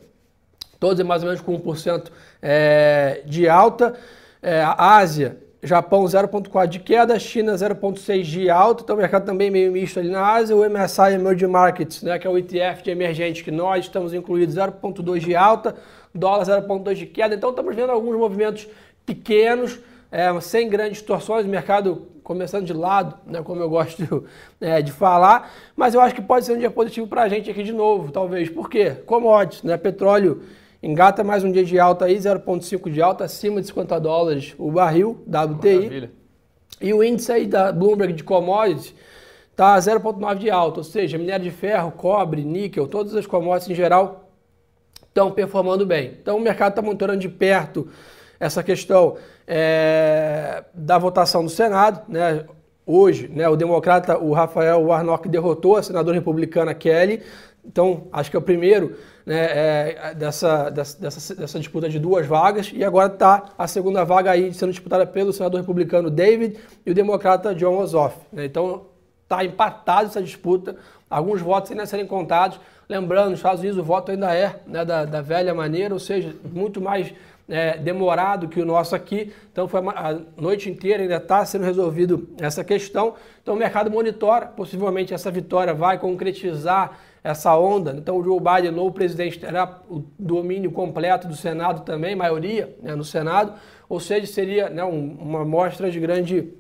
todos 0.80 1.04
mais 1.04 1.24
ou 1.24 1.30
menos 1.30 1.42
com 1.42 1.60
1% 1.60 2.12
é, 2.42 3.24
de 3.26 3.50
alta. 3.50 3.96
É, 4.42 4.62
Ásia, 4.78 5.38
Japão 5.64 6.04
0,4 6.04 6.68
de 6.68 6.80
queda, 6.80 7.18
China 7.18 7.54
0,6 7.54 8.24
de 8.24 8.50
alta, 8.50 8.84
então 8.84 8.96
o 8.98 9.00
mercado 9.00 9.26
também 9.26 9.50
meio 9.50 9.72
misto 9.72 9.98
ali 9.98 10.10
na 10.10 10.34
Ásia, 10.34 10.54
o 10.54 10.70
MSI 10.70 11.14
Emerging 11.14 11.48
Markets, 11.48 12.04
né, 12.04 12.20
que 12.20 12.28
é 12.28 12.30
o 12.30 12.38
ETF 12.38 12.84
de 12.84 12.92
emergente 12.92 13.44
que 13.44 13.50
nós 13.50 13.86
estamos 13.86 14.14
incluídos, 14.14 14.56
0,2 14.56 15.20
de 15.20 15.34
alta, 15.34 15.74
dólar 16.14 16.44
0,2 16.44 16.96
de 16.96 17.06
queda, 17.06 17.34
então 17.34 17.52
estamos 17.52 17.74
vendo 17.74 17.92
alguns 17.92 18.18
movimentos 18.18 18.68
pequenos, 19.06 19.80
é, 20.12 20.40
sem 20.42 20.70
grandes 20.70 20.98
distorções, 20.98 21.46
mercado 21.46 22.08
começando 22.24 22.66
de 22.66 22.74
lado, 22.74 23.18
né, 23.26 23.42
como 23.44 23.62
eu 23.62 23.70
gosto 23.70 24.26
é, 24.62 24.82
de 24.82 24.92
falar, 24.92 25.52
mas 25.76 25.94
eu 25.94 26.02
acho 26.02 26.16
que 26.16 26.22
pode 26.22 26.46
ser 26.46 26.54
um 26.54 26.60
dia 26.60 26.72
positivo 26.72 27.08
para 27.08 27.24
a 27.24 27.30
gente 27.30 27.50
aqui 27.50 27.64
de 27.64 27.74
novo, 27.74 28.12
talvez. 28.12 28.50
Por 28.50 28.70
quê? 28.70 28.92
Commodities, 29.06 29.64
né, 29.64 29.78
petróleo 29.78 30.44
engata 30.82 31.24
mais 31.24 31.46
um 31.46 31.52
dia 31.52 31.64
de 31.64 31.80
alta 31.80 32.06
aí, 32.06 32.18
0,5 32.18 32.92
de 32.92 33.02
alta, 33.02 33.24
acima 33.24 33.62
de 33.62 33.68
50 33.68 34.00
dólares 34.00 34.54
o 34.58 34.70
barril, 34.70 35.24
WTI. 35.28 35.76
Maravilha. 35.76 36.12
E 36.82 36.94
o 36.94 37.02
índice 37.02 37.32
aí 37.32 37.48
da 37.48 37.72
Bloomberg 37.72 38.14
de 38.14 38.24
commodities 38.24 38.94
está 39.50 39.78
0,9 39.78 40.36
de 40.36 40.50
alta, 40.50 40.80
ou 40.82 40.84
seja, 40.84 41.18
minério 41.18 41.46
de 41.46 41.52
ferro, 41.52 41.92
cobre, 41.92 42.44
níquel, 42.44 42.88
todas 42.88 43.16
as 43.16 43.26
commodities 43.26 43.70
em 43.70 43.76
geral 43.76 44.30
estão 45.08 45.32
performando 45.32 45.86
bem. 45.86 46.18
Então 46.22 46.36
o 46.36 46.42
mercado 46.42 46.72
está 46.72 46.82
monitorando 46.82 47.20
de 47.20 47.30
perto 47.30 47.88
essa 48.40 48.64
questão 48.64 49.18
é, 49.48 50.64
da 50.74 50.98
votação 50.98 51.44
do 51.44 51.50
Senado. 51.50 52.02
Né? 52.08 52.46
Hoje, 52.86 53.28
né, 53.28 53.48
o 53.48 53.56
democrata, 53.56 54.18
o 54.18 54.34
Rafael 54.34 54.82
Warnock, 54.84 55.30
derrotou 55.30 55.78
a 55.78 55.84
senadora 55.84 56.18
republicana 56.18 56.74
Kelly. 56.74 57.22
Então, 57.66 58.08
acho 58.12 58.30
que 58.30 58.36
é 58.36 58.40
o 58.40 58.44
primeiro 58.44 58.98
né, 59.26 59.40
é, 59.40 60.14
dessa, 60.14 60.70
dessa, 60.70 61.36
dessa 61.36 61.60
disputa 61.60 61.88
de 61.88 61.98
duas 61.98 62.28
vagas. 62.28 62.72
E 62.74 62.84
agora 62.84 63.12
está 63.12 63.46
a 63.58 63.68
segunda 63.68 64.04
vaga 64.04 64.32
aí 64.32 64.54
sendo 64.54 64.72
disputada 64.72 65.06
pelo 65.06 65.32
senador 65.32 65.62
republicano 65.62 66.10
David 66.10 66.58
e 66.86 66.92
o 66.92 66.94
democrata 66.94 67.56
John 67.56 67.78
Ossoff. 67.78 68.18
Né? 68.34 68.46
Então, 68.46 68.88
está 69.24 69.46
empatado 69.46 70.08
essa 70.08 70.22
disputa 70.22 70.76
alguns 71.14 71.42
votos 71.42 71.72
ainda 71.72 71.86
serem 71.86 72.06
contados. 72.06 72.60
Lembrando, 72.90 73.30
nos 73.30 73.40
Estados 73.40 73.62
Unidos 73.62 73.78
o 73.78 73.84
voto 73.84 74.12
ainda 74.12 74.36
é 74.36 74.60
né, 74.68 74.84
da, 74.84 75.06
da 75.06 75.22
velha 75.22 75.54
maneira, 75.54 75.94
ou 75.94 76.00
seja, 76.00 76.36
muito 76.44 76.82
mais 76.82 77.14
é, 77.48 77.78
demorado 77.78 78.48
que 78.48 78.60
o 78.60 78.66
nosso 78.66 78.96
aqui. 78.96 79.34
Então 79.52 79.68
foi 79.68 79.82
a 79.82 80.20
noite 80.38 80.70
inteira 80.70 81.04
ainda 81.04 81.18
está 81.18 81.46
sendo 81.46 81.64
resolvido 81.64 82.30
essa 82.40 82.64
questão. 82.64 83.16
Então 83.42 83.54
o 83.54 83.58
mercado 83.58 83.92
monitora, 83.92 84.48
possivelmente 84.48 85.14
essa 85.14 85.30
vitória 85.30 85.74
vai 85.74 85.98
concretizar 85.98 87.00
essa 87.24 87.58
onda. 87.58 87.96
Então 87.98 88.18
o 88.18 88.24
Joe 88.24 88.40
Biden, 88.40 88.72
novo 88.72 88.92
presidente, 88.92 89.40
terá 89.40 89.82
o 89.90 90.04
domínio 90.20 90.72
completo 90.72 91.28
do 91.28 91.36
Senado 91.36 91.82
também, 91.82 92.16
maioria 92.16 92.76
né, 92.82 92.96
no 92.96 93.04
Senado, 93.04 93.54
ou 93.88 94.00
seja, 94.00 94.28
seria 94.28 94.70
né, 94.70 94.84
um, 94.84 95.18
uma 95.20 95.46
mostra 95.46 95.90
de 95.90 96.00
grande 96.00 96.54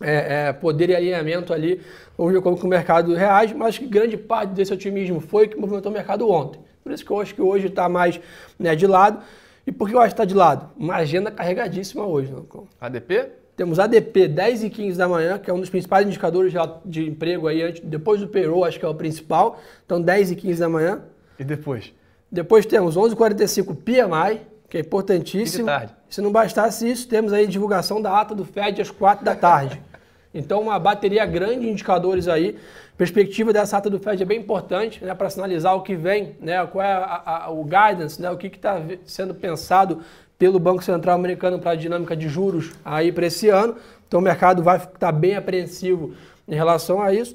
é, 0.00 0.48
é, 0.48 0.52
poder 0.52 0.90
e 0.90 0.96
alinhamento 0.96 1.52
ali, 1.52 1.80
vamos 2.18 2.32
ver 2.32 2.42
como 2.42 2.58
que 2.58 2.64
o 2.64 2.68
mercado 2.68 3.14
reage, 3.14 3.54
mas 3.54 3.78
grande 3.78 4.16
parte 4.16 4.50
desse 4.50 4.72
otimismo 4.72 5.20
foi 5.20 5.46
que 5.46 5.56
movimentou 5.56 5.92
o 5.92 5.94
mercado 5.94 6.28
ontem. 6.28 6.60
Por 6.82 6.90
isso 6.90 7.04
que 7.04 7.10
eu 7.12 7.20
acho 7.20 7.34
que 7.34 7.40
hoje 7.40 7.68
está 7.68 7.88
mais 7.88 8.20
né, 8.58 8.74
de 8.74 8.86
lado. 8.86 9.22
E 9.66 9.72
por 9.72 9.88
que 9.88 9.94
eu 9.94 10.00
acho 10.00 10.08
que 10.08 10.14
está 10.14 10.24
de 10.24 10.34
lado? 10.34 10.70
Uma 10.76 10.96
agenda 10.96 11.30
carregadíssima 11.30 12.04
hoje. 12.04 12.32
Não? 12.32 12.66
ADP? 12.80 13.30
Temos 13.54 13.78
ADP 13.78 14.28
10 14.28 14.64
e 14.64 14.70
15 14.70 14.98
da 14.98 15.06
manhã, 15.06 15.38
que 15.38 15.50
é 15.50 15.54
um 15.54 15.60
dos 15.60 15.70
principais 15.70 16.06
indicadores 16.06 16.52
de, 16.52 16.58
de 16.84 17.08
emprego 17.08 17.46
aí, 17.46 17.62
antes, 17.62 17.82
depois 17.84 18.20
do 18.20 18.26
payroll, 18.26 18.64
acho 18.64 18.78
que 18.78 18.84
é 18.84 18.88
o 18.88 18.94
principal. 18.94 19.60
Então 19.84 20.00
10 20.00 20.32
e 20.32 20.36
15 20.36 20.60
da 20.60 20.68
manhã. 20.68 21.02
E 21.38 21.44
depois? 21.44 21.92
Depois 22.30 22.64
temos 22.64 22.96
11h45 22.96 23.76
PMI, 23.76 24.40
que 24.68 24.78
é 24.78 24.80
importantíssimo. 24.80 25.64
E 25.68 25.70
de 25.70 25.78
tarde. 25.78 25.94
Se 26.08 26.20
não 26.20 26.32
bastasse 26.32 26.90
isso, 26.90 27.06
temos 27.06 27.32
aí 27.32 27.46
divulgação 27.46 28.00
da 28.00 28.18
ata 28.18 28.34
do 28.34 28.44
FED 28.44 28.80
às 28.80 28.90
4 28.90 29.24
da 29.24 29.34
tarde. 29.34 29.80
Então, 30.34 30.60
uma 30.60 30.78
bateria 30.78 31.24
grande 31.26 31.60
de 31.60 31.70
indicadores 31.70 32.28
aí. 32.28 32.56
Perspectiva 32.96 33.52
dessa 33.52 33.78
ata 33.78 33.90
do 33.90 33.98
Fed 33.98 34.22
é 34.22 34.26
bem 34.26 34.38
importante 34.38 35.04
né, 35.04 35.14
para 35.14 35.28
sinalizar 35.28 35.74
o 35.74 35.82
que 35.82 35.96
vem, 35.96 36.36
né, 36.40 36.64
qual 36.66 36.84
é 36.84 36.92
a, 36.92 37.44
a, 37.44 37.50
o 37.50 37.64
guidance, 37.64 38.20
né, 38.20 38.30
o 38.30 38.36
que 38.36 38.46
está 38.46 38.80
sendo 39.04 39.34
pensado 39.34 40.00
pelo 40.38 40.58
Banco 40.58 40.82
Central 40.82 41.14
americano 41.14 41.58
para 41.58 41.72
a 41.72 41.74
dinâmica 41.74 42.16
de 42.16 42.28
juros 42.28 42.72
aí 42.84 43.10
para 43.10 43.26
esse 43.26 43.48
ano. 43.48 43.76
Então 44.06 44.20
o 44.20 44.22
mercado 44.22 44.62
vai 44.62 44.76
estar 44.76 44.90
tá 44.98 45.12
bem 45.12 45.36
apreensivo 45.36 46.14
em 46.46 46.54
relação 46.54 47.00
a 47.00 47.14
isso. 47.14 47.34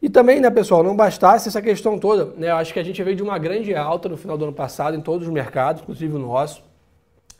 E 0.00 0.08
também, 0.10 0.40
né, 0.40 0.50
pessoal, 0.50 0.82
não 0.82 0.94
bastasse 0.94 1.48
essa 1.48 1.62
questão 1.62 1.98
toda, 1.98 2.26
né? 2.36 2.50
Eu 2.50 2.56
acho 2.56 2.72
que 2.72 2.78
a 2.78 2.84
gente 2.84 3.02
veio 3.02 3.16
de 3.16 3.22
uma 3.22 3.38
grande 3.38 3.74
alta 3.74 4.08
no 4.08 4.16
final 4.16 4.36
do 4.36 4.44
ano 4.44 4.52
passado 4.52 4.96
em 4.96 5.00
todos 5.00 5.26
os 5.26 5.32
mercados, 5.32 5.82
inclusive 5.82 6.14
o 6.14 6.18
nosso. 6.18 6.62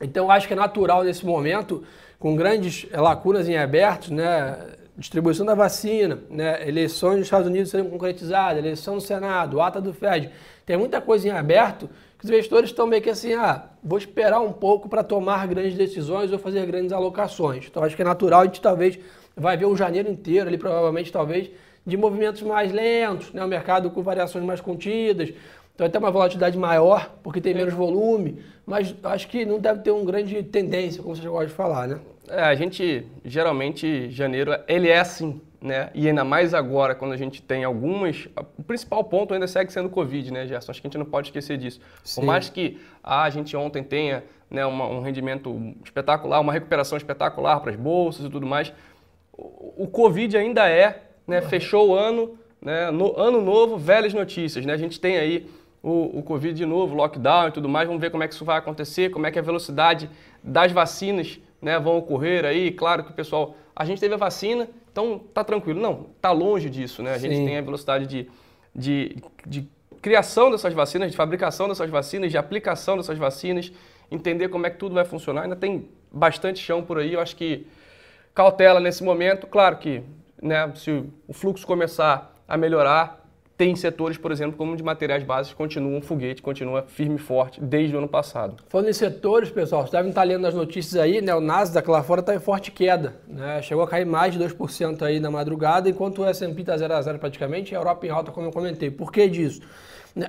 Então 0.01 0.29
acho 0.29 0.47
que 0.47 0.53
é 0.53 0.55
natural 0.57 1.03
nesse 1.03 1.25
momento, 1.25 1.83
com 2.19 2.35
grandes 2.35 2.87
lacunas 2.91 3.47
em 3.47 3.57
aberto, 3.57 4.13
né? 4.13 4.57
Distribuição 4.97 5.45
da 5.45 5.53
vacina, 5.53 6.19
né? 6.29 6.67
eleições 6.67 7.17
nos 7.17 7.27
Estados 7.27 7.47
Unidos 7.47 7.69
serem 7.69 7.89
concretizadas, 7.89 8.57
eleição 8.57 8.95
no 8.95 9.01
Senado, 9.01 9.61
ata 9.61 9.79
do 9.79 9.93
Fed. 9.93 10.31
Tem 10.65 10.75
muita 10.75 10.99
coisa 10.99 11.27
em 11.27 11.31
aberto 11.31 11.87
os 12.23 12.29
investidores 12.29 12.71
estão 12.71 12.87
meio 12.87 13.01
que 13.01 13.11
assim, 13.11 13.33
ah, 13.33 13.65
vou 13.83 13.97
esperar 13.97 14.39
um 14.39 14.51
pouco 14.51 14.89
para 14.89 15.03
tomar 15.03 15.47
grandes 15.47 15.75
decisões 15.75 16.31
ou 16.31 16.39
fazer 16.39 16.65
grandes 16.65 16.91
alocações. 16.91 17.67
Então 17.67 17.83
acho 17.83 17.95
que 17.95 18.01
é 18.01 18.05
natural 18.05 18.41
a 18.41 18.45
gente 18.45 18.59
talvez 18.59 18.97
vai 19.35 19.55
ver 19.55 19.67
um 19.67 19.77
janeiro 19.77 20.09
inteiro 20.09 20.47
ali, 20.47 20.57
provavelmente, 20.57 21.11
talvez, 21.11 21.51
de 21.85 21.95
movimentos 21.95 22.41
mais 22.41 22.71
lentos, 22.71 23.31
né? 23.31 23.45
o 23.45 23.47
mercado 23.47 23.91
com 23.91 24.01
variações 24.01 24.43
mais 24.43 24.59
contidas. 24.59 25.31
Então 25.77 25.85
vai 25.85 25.91
ter 25.91 25.99
uma 25.99 26.09
volatilidade 26.09 26.57
maior, 26.57 27.07
porque 27.21 27.39
tem 27.39 27.53
menos 27.53 27.71
volume, 27.71 28.39
mas 28.65 28.95
acho 29.03 29.27
que 29.27 29.45
não 29.45 29.59
deve 29.59 29.81
ter 29.81 29.91
uma 29.91 30.03
grande 30.03 30.41
tendência, 30.41 31.03
como 31.03 31.15
você 31.15 31.27
gosta 31.27 31.45
de 31.45 31.53
falar, 31.53 31.87
né? 31.87 31.99
É, 32.27 32.41
a 32.41 32.55
gente, 32.55 33.05
geralmente, 33.23 34.09
janeiro, 34.09 34.57
ele 34.67 34.89
é 34.89 34.97
assim, 34.97 35.39
né? 35.61 35.91
E 35.93 36.07
ainda 36.07 36.23
mais 36.23 36.55
agora, 36.55 36.95
quando 36.95 37.11
a 37.11 37.15
gente 37.15 37.43
tem 37.43 37.63
algumas. 37.63 38.27
O 38.57 38.63
principal 38.63 39.03
ponto 39.03 39.35
ainda 39.35 39.45
segue 39.45 39.71
sendo 39.71 39.85
o 39.85 39.91
Covid, 39.91 40.33
né, 40.33 40.47
Gerson? 40.47 40.71
Acho 40.71 40.81
que 40.81 40.87
a 40.87 40.89
gente 40.89 40.97
não 40.97 41.05
pode 41.05 41.27
esquecer 41.27 41.59
disso. 41.59 41.79
Sim. 42.03 42.21
Por 42.21 42.25
mais 42.25 42.49
que 42.49 42.81
ah, 43.03 43.21
a 43.21 43.29
gente 43.29 43.55
ontem 43.55 43.83
tenha 43.83 44.23
né, 44.49 44.65
uma, 44.65 44.87
um 44.87 45.01
rendimento 45.01 45.75
espetacular, 45.85 46.39
uma 46.41 46.53
recuperação 46.53 46.97
espetacular 46.97 47.59
para 47.59 47.69
as 47.69 47.77
bolsas 47.77 48.25
e 48.25 48.29
tudo 48.31 48.47
mais, 48.47 48.73
o, 49.31 49.83
o 49.83 49.87
Covid 49.87 50.35
ainda 50.35 50.67
é, 50.67 51.03
né? 51.27 51.39
Fechou 51.39 51.89
o 51.89 51.95
ano, 51.95 52.35
né? 52.59 52.89
No, 52.89 53.15
ano 53.15 53.39
novo, 53.43 53.77
velhas 53.77 54.11
notícias, 54.11 54.65
né? 54.65 54.73
A 54.73 54.77
gente 54.77 54.99
tem 54.99 55.17
aí 55.17 55.47
o, 55.81 56.19
o 56.19 56.23
Covid 56.23 56.55
de 56.55 56.65
novo, 56.65 56.95
lockdown 56.95 57.49
e 57.49 57.51
tudo 57.51 57.69
mais. 57.69 57.87
Vamos 57.87 58.01
ver 58.01 58.09
como 58.09 58.23
é 58.23 58.27
que 58.27 58.33
isso 58.33 58.45
vai 58.45 58.57
acontecer, 58.57 59.09
como 59.09 59.25
é 59.25 59.31
que 59.31 59.39
a 59.39 59.41
velocidade 59.41 60.09
das 60.43 60.71
vacinas 60.71 61.39
né, 61.61 61.79
vão 61.79 61.97
ocorrer 61.97 62.45
aí. 62.45 62.71
Claro 62.71 63.03
que 63.03 63.11
o 63.11 63.13
pessoal. 63.13 63.55
A 63.75 63.85
gente 63.85 63.99
teve 63.99 64.13
a 64.13 64.17
vacina, 64.17 64.67
então 64.91 65.21
tá 65.33 65.43
tranquilo. 65.43 65.79
Não, 65.79 66.07
tá 66.19 66.31
longe 66.31 66.69
disso, 66.69 67.03
né? 67.03 67.13
A 67.13 67.19
Sim. 67.19 67.29
gente 67.29 67.45
tem 67.45 67.57
a 67.57 67.61
velocidade 67.61 68.07
de, 68.07 68.27
de, 68.75 69.17
de 69.45 69.69
criação 70.01 70.49
dessas 70.49 70.73
vacinas, 70.73 71.11
de 71.11 71.17
fabricação 71.17 71.67
dessas 71.67 71.89
vacinas, 71.89 72.31
de 72.31 72.37
aplicação 72.37 72.97
dessas 72.97 73.17
vacinas, 73.17 73.71
entender 74.09 74.49
como 74.49 74.65
é 74.65 74.69
que 74.71 74.77
tudo 74.77 74.95
vai 74.95 75.05
funcionar. 75.05 75.43
Ainda 75.43 75.55
tem 75.55 75.87
bastante 76.11 76.59
chão 76.59 76.81
por 76.81 76.97
aí. 76.97 77.13
Eu 77.13 77.19
acho 77.19 77.35
que 77.35 77.67
cautela 78.33 78.79
nesse 78.79 79.03
momento. 79.03 79.45
Claro 79.45 79.77
que 79.77 80.01
né, 80.41 80.71
se 80.75 81.03
o 81.27 81.33
fluxo 81.33 81.65
começar 81.65 82.35
a 82.47 82.57
melhorar, 82.57 83.26
tem 83.57 83.75
setores, 83.75 84.17
por 84.17 84.31
exemplo, 84.31 84.55
como 84.55 84.75
de 84.75 84.83
materiais 84.83 85.23
básicos, 85.23 85.57
continuam 85.57 85.99
foguete, 85.99 86.43
continua 86.43 86.83
firme 86.83 87.15
e 87.15 87.17
forte 87.17 87.59
desde 87.59 87.95
o 87.95 87.97
ano 87.97 88.07
passado. 88.07 88.63
Falando 88.69 88.89
em 88.89 88.93
setores, 88.93 89.49
pessoal, 89.49 89.81
vocês 89.81 89.91
devem 89.91 90.09
estar 90.09 90.23
lendo 90.23 90.45
as 90.45 90.53
notícias 90.53 91.01
aí, 91.01 91.21
né? 91.21 91.33
O 91.33 91.41
Nasdaq 91.41 91.89
lá 91.89 92.03
fora 92.03 92.21
está 92.21 92.35
em 92.35 92.39
forte 92.39 92.69
queda, 92.69 93.15
né? 93.27 93.59
Chegou 93.63 93.83
a 93.83 93.87
cair 93.87 94.05
mais 94.05 94.31
de 94.31 94.39
2% 94.39 95.01
aí 95.01 95.19
na 95.19 95.31
madrugada, 95.31 95.89
enquanto 95.89 96.21
o 96.21 96.25
S&P 96.25 96.61
está 96.61 96.77
0 96.77 96.93
a 96.93 97.01
0 97.01 97.17
praticamente, 97.17 97.73
e 97.73 97.75
a 97.75 97.79
Europa 97.79 98.05
em 98.05 98.09
alta, 98.11 98.31
como 98.31 98.45
eu 98.45 98.51
comentei. 98.51 98.91
Por 98.91 99.11
que 99.11 99.27
disso? 99.27 99.61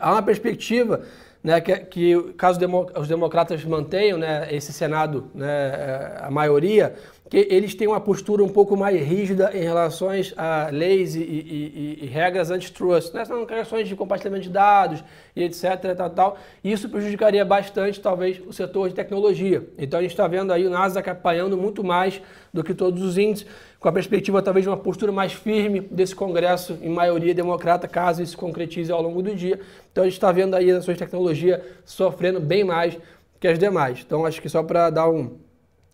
Há 0.00 0.12
uma 0.12 0.22
perspectiva 0.22 1.02
né, 1.42 1.60
que, 1.60 1.76
que, 1.80 2.32
caso 2.36 2.58
os 2.98 3.08
democratas 3.08 3.64
mantenham 3.64 4.18
né, 4.18 4.48
esse 4.50 4.72
Senado, 4.72 5.30
né, 5.34 5.46
é, 5.46 6.18
a 6.22 6.30
maioria, 6.30 6.94
que 7.28 7.46
eles 7.50 7.74
têm 7.74 7.86
uma 7.86 8.00
postura 8.00 8.42
um 8.42 8.48
pouco 8.48 8.76
mais 8.76 8.98
rígida 9.06 9.50
em 9.54 9.60
relação 9.60 10.08
a 10.36 10.68
leis 10.70 11.14
e, 11.14 11.20
e, 11.20 11.98
e, 12.00 12.04
e 12.04 12.06
regras 12.06 12.50
antitrust, 12.50 13.12
né? 13.12 13.24
são 13.24 13.44
questões 13.44 13.86
de 13.86 13.94
compartilhamento 13.94 14.44
de 14.44 14.50
dados 14.50 15.04
e 15.36 15.42
etc. 15.44 15.94
Tal, 15.96 16.10
tal. 16.10 16.38
Isso 16.64 16.88
prejudicaria 16.88 17.44
bastante, 17.44 18.00
talvez, 18.00 18.40
o 18.46 18.52
setor 18.52 18.88
de 18.88 18.94
tecnologia. 18.94 19.68
Então 19.76 19.98
a 19.98 20.02
gente 20.02 20.12
está 20.12 20.26
vendo 20.26 20.52
aí 20.52 20.66
o 20.66 20.70
Nasdaq 20.70 21.10
apanhando 21.10 21.56
muito 21.56 21.84
mais 21.84 22.20
do 22.52 22.64
que 22.64 22.72
todos 22.72 23.02
os 23.02 23.18
índices, 23.18 23.46
com 23.78 23.88
a 23.88 23.92
perspectiva 23.92 24.40
talvez 24.40 24.64
de 24.64 24.70
uma 24.70 24.76
postura 24.76 25.12
mais 25.12 25.34
firme 25.34 25.80
desse 25.80 26.14
Congresso 26.14 26.78
em 26.80 26.88
maioria 26.88 27.34
democrata, 27.34 27.86
caso 27.86 28.22
isso 28.22 28.38
concretize 28.38 28.90
ao 28.90 29.02
longo 29.02 29.22
do 29.22 29.34
dia. 29.34 29.60
Então 29.92 30.02
a 30.02 30.06
gente 30.06 30.16
está 30.16 30.32
vendo 30.32 30.54
aí 30.54 30.70
as 30.70 30.78
ações 30.78 30.94
de 30.94 31.04
tecnologia 31.04 31.62
sofrendo 31.84 32.40
bem 32.40 32.64
mais 32.64 32.98
que 33.38 33.46
as 33.46 33.58
demais. 33.58 34.02
Então 34.04 34.24
acho 34.24 34.40
que 34.40 34.48
só 34.48 34.62
para 34.62 34.88
dar 34.88 35.10
um 35.10 35.36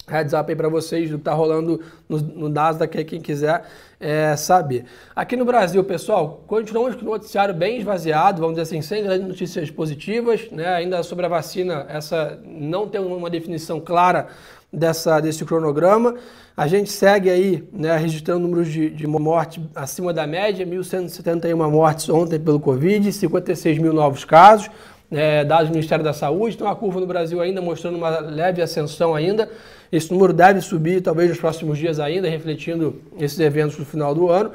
heads 0.06 0.32
up 0.32 0.50
aí 0.50 0.56
para 0.56 0.68
vocês 0.68 1.08
do 1.10 1.16
que 1.16 1.22
está 1.22 1.32
rolando 1.32 1.80
no, 2.08 2.18
no 2.18 2.48
Nasdaq, 2.48 3.04
quem 3.04 3.20
quiser 3.20 3.64
é, 3.98 4.36
saber. 4.36 4.84
Aqui 5.14 5.36
no 5.36 5.44
Brasil, 5.44 5.82
pessoal, 5.82 6.42
continuamos 6.46 6.94
com 6.94 7.02
o 7.02 7.10
noticiário 7.10 7.54
bem 7.54 7.78
esvaziado, 7.78 8.40
vamos 8.40 8.56
dizer 8.56 8.62
assim, 8.62 8.82
sem 8.82 9.02
grandes 9.02 9.26
notícias 9.26 9.70
positivas, 9.70 10.48
né? 10.50 10.66
ainda 10.66 11.02
sobre 11.02 11.24
a 11.24 11.28
vacina, 11.28 11.86
essa 11.88 12.38
não 12.44 12.88
tem 12.88 13.00
uma 13.00 13.30
definição 13.30 13.80
clara 13.80 14.28
dessa, 14.72 15.20
desse 15.20 15.44
cronograma. 15.44 16.14
A 16.56 16.68
gente 16.68 16.90
segue 16.90 17.30
aí, 17.30 17.68
né, 17.72 17.96
registrando 17.96 18.40
números 18.40 18.68
de, 18.68 18.88
de 18.90 19.06
morte 19.06 19.60
acima 19.74 20.12
da 20.12 20.26
média, 20.26 20.64
1.171 20.64 21.70
mortes 21.70 22.08
ontem 22.08 22.38
pelo 22.38 22.60
Covid, 22.60 23.12
56 23.12 23.78
mil 23.78 23.92
novos 23.92 24.24
casos, 24.24 24.70
é, 25.10 25.44
dados 25.44 25.68
do 25.68 25.72
Ministério 25.72 26.04
da 26.04 26.12
Saúde, 26.12 26.54
então 26.54 26.68
a 26.68 26.76
curva 26.76 27.00
no 27.00 27.06
Brasil 27.06 27.40
ainda 27.40 27.60
mostrando 27.60 27.96
uma 27.96 28.20
leve 28.20 28.62
ascensão 28.62 29.14
ainda, 29.14 29.48
esse 29.90 30.12
número 30.12 30.32
deve 30.32 30.60
subir 30.60 31.00
talvez 31.00 31.28
nos 31.28 31.38
próximos 31.38 31.78
dias 31.78 32.00
ainda, 32.00 32.28
refletindo 32.28 33.00
esses 33.18 33.38
eventos 33.38 33.78
no 33.78 33.84
final 33.84 34.14
do 34.14 34.30
ano. 34.30 34.52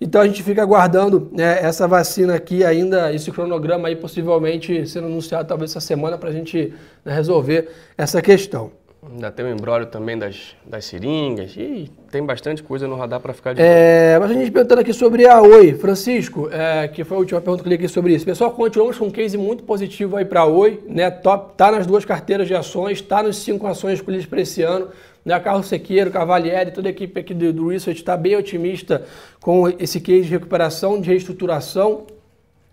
Então 0.00 0.20
a 0.20 0.26
gente 0.26 0.42
fica 0.42 0.62
aguardando 0.62 1.30
né, 1.32 1.58
essa 1.62 1.88
vacina 1.88 2.34
aqui 2.34 2.62
ainda, 2.62 3.12
esse 3.12 3.30
cronograma 3.30 3.88
aí 3.88 3.96
possivelmente 3.96 4.86
sendo 4.86 5.06
anunciado 5.06 5.48
talvez 5.48 5.70
essa 5.70 5.80
semana 5.80 6.18
para 6.18 6.28
a 6.28 6.32
gente 6.32 6.74
né, 7.04 7.14
resolver 7.14 7.68
essa 7.96 8.20
questão. 8.20 8.70
Ainda 9.12 9.30
tem 9.30 9.46
o 9.46 9.48
embrólio 9.48 9.86
também 9.86 10.18
das, 10.18 10.54
das 10.64 10.84
seringas. 10.84 11.54
E 11.56 11.90
tem 12.10 12.24
bastante 12.24 12.62
coisa 12.62 12.88
no 12.88 12.96
radar 12.96 13.20
para 13.20 13.32
ficar 13.32 13.52
de 13.52 13.62
é, 13.62 14.18
Mas 14.18 14.30
a 14.30 14.34
gente 14.34 14.50
perguntando 14.50 14.80
aqui 14.80 14.92
sobre 14.92 15.26
a 15.26 15.40
Oi. 15.40 15.74
Francisco, 15.74 16.48
é, 16.50 16.88
que 16.88 17.04
foi 17.04 17.16
a 17.16 17.20
última 17.20 17.40
pergunta 17.40 17.62
que 17.62 17.68
eu 17.68 17.70
li 17.70 17.76
aqui 17.76 17.88
sobre 17.88 18.14
isso. 18.14 18.24
Pessoal, 18.24 18.50
continuamos 18.50 18.98
com 18.98 19.06
um 19.06 19.10
case 19.10 19.38
muito 19.38 19.62
positivo 19.62 20.16
aí 20.16 20.24
para 20.24 20.40
a 20.40 20.46
Oi. 20.46 20.82
Né? 20.88 21.10
Top, 21.10 21.54
tá 21.56 21.70
nas 21.70 21.86
duas 21.86 22.04
carteiras 22.04 22.46
de 22.48 22.54
ações, 22.54 22.98
está 22.98 23.22
nos 23.22 23.36
cinco 23.36 23.66
ações 23.66 23.94
escolhidas 23.94 24.26
para 24.26 24.40
esse 24.40 24.62
ano. 24.62 24.88
Né? 25.24 25.38
Carlos 25.40 25.66
Sequeiro, 25.66 26.10
Cavalieri, 26.10 26.70
toda 26.72 26.88
a 26.88 26.90
equipe 26.90 27.20
aqui 27.20 27.32
do, 27.32 27.52
do 27.52 27.68
Research 27.68 28.00
está 28.00 28.16
bem 28.16 28.36
otimista 28.36 29.04
com 29.40 29.68
esse 29.68 30.00
case 30.00 30.22
de 30.22 30.30
recuperação, 30.30 31.00
de 31.00 31.08
reestruturação. 31.08 32.06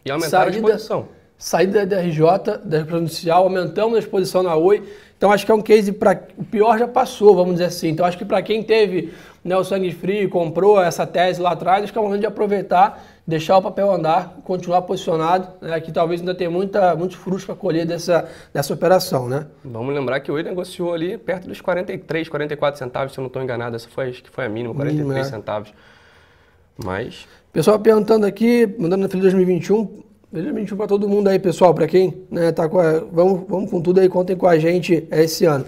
E 0.06 0.12
aumentar 0.12 0.48
a 0.48 0.50
exposição. 0.50 1.08
Saída 1.38 1.86
da 1.86 2.00
RJ, 2.00 2.22
da 2.64 2.98
inicial, 2.98 3.44
aumentamos 3.44 3.96
a 3.96 4.00
exposição 4.00 4.44
na 4.44 4.56
Oi. 4.56 4.84
Então 5.18 5.32
acho 5.32 5.46
que 5.46 5.52
é 5.52 5.56
um 5.56 5.62
case 5.62 5.92
para 5.92 6.22
o 6.38 6.44
pior 6.44 6.78
já 6.78 6.88
passou, 6.88 7.36
vamos 7.36 7.54
dizer 7.54 7.66
assim. 7.66 7.90
Então 7.90 8.06
acho 8.06 8.18
que 8.18 8.26
para 8.26 8.42
quem 8.42 8.62
teve 8.62 9.14
né, 9.44 9.56
o 9.58 9.64
sangue 9.64 9.92
frio 9.92 10.30
comprou 10.30 10.82
essa 10.82 11.06
tese 11.06 11.42
lá 11.42 11.52
atrás, 11.52 11.84
acho 11.84 11.92
que 11.92 11.98
é 11.98 12.02
o 12.02 12.04
momento 12.06 12.22
de 12.22 12.28
aproveitar, 12.28 13.04
deixar 13.28 13.58
o 13.58 13.62
papel 13.62 13.92
andar, 13.92 14.40
continuar 14.44 14.84
posicionado, 14.84 15.50
né, 15.62 15.80
que 15.82 15.92
talvez 15.92 16.22
ainda 16.22 16.34
tenha 16.34 16.50
muita, 16.50 16.96
muitos 16.96 17.18
frutos 17.18 17.44
para 17.46 17.56
colher 17.56 17.86
dessa, 17.86 18.30
dessa 18.54 18.74
operação. 18.74 19.28
Né? 19.28 19.46
Vamos 19.64 19.94
lembrar 19.94 20.20
que 20.22 20.32
o 20.32 20.36
Oi 20.36 20.44
negociou 20.44 20.94
ali 20.94 21.18
perto 21.18 21.48
dos 21.48 21.60
43, 21.62 22.30
44 22.30 22.80
centavos, 22.80 23.14
se 23.14 23.20
eu 23.20 23.22
não 23.22 23.28
estou 23.28 23.42
enganado, 23.42 23.76
essa 23.76 23.90
foi, 23.90 24.10
acho 24.10 24.24
que 24.24 24.30
foi 24.30 24.46
a 24.46 24.50
mínima, 24.50 24.74
43 24.74 25.08
Mínimo, 25.08 25.26
é. 25.26 25.30
centavos. 25.30 25.74
Mas... 26.78 27.28
Pessoal 27.52 27.78
perguntando 27.80 28.26
aqui, 28.26 28.66
mandando 28.80 29.04
no 29.04 29.10
feliz 29.10 29.26
2021, 29.26 30.04
Feliz 30.34 30.46
2021 30.46 30.78
para 30.78 30.88
todo 30.88 31.08
mundo 31.08 31.28
aí, 31.28 31.38
pessoal, 31.38 31.76
para 31.76 31.86
quem 31.86 32.26
né, 32.32 32.52
tá 32.52 32.68
com 32.68 32.80
a, 32.80 32.94
vamos, 33.12 33.48
vamos 33.48 33.70
com 33.70 33.80
tudo 33.80 34.00
aí, 34.00 34.10
contem 34.10 34.36
com 34.36 34.48
a 34.48 34.58
gente 34.58 35.08
esse 35.12 35.46
ano. 35.46 35.64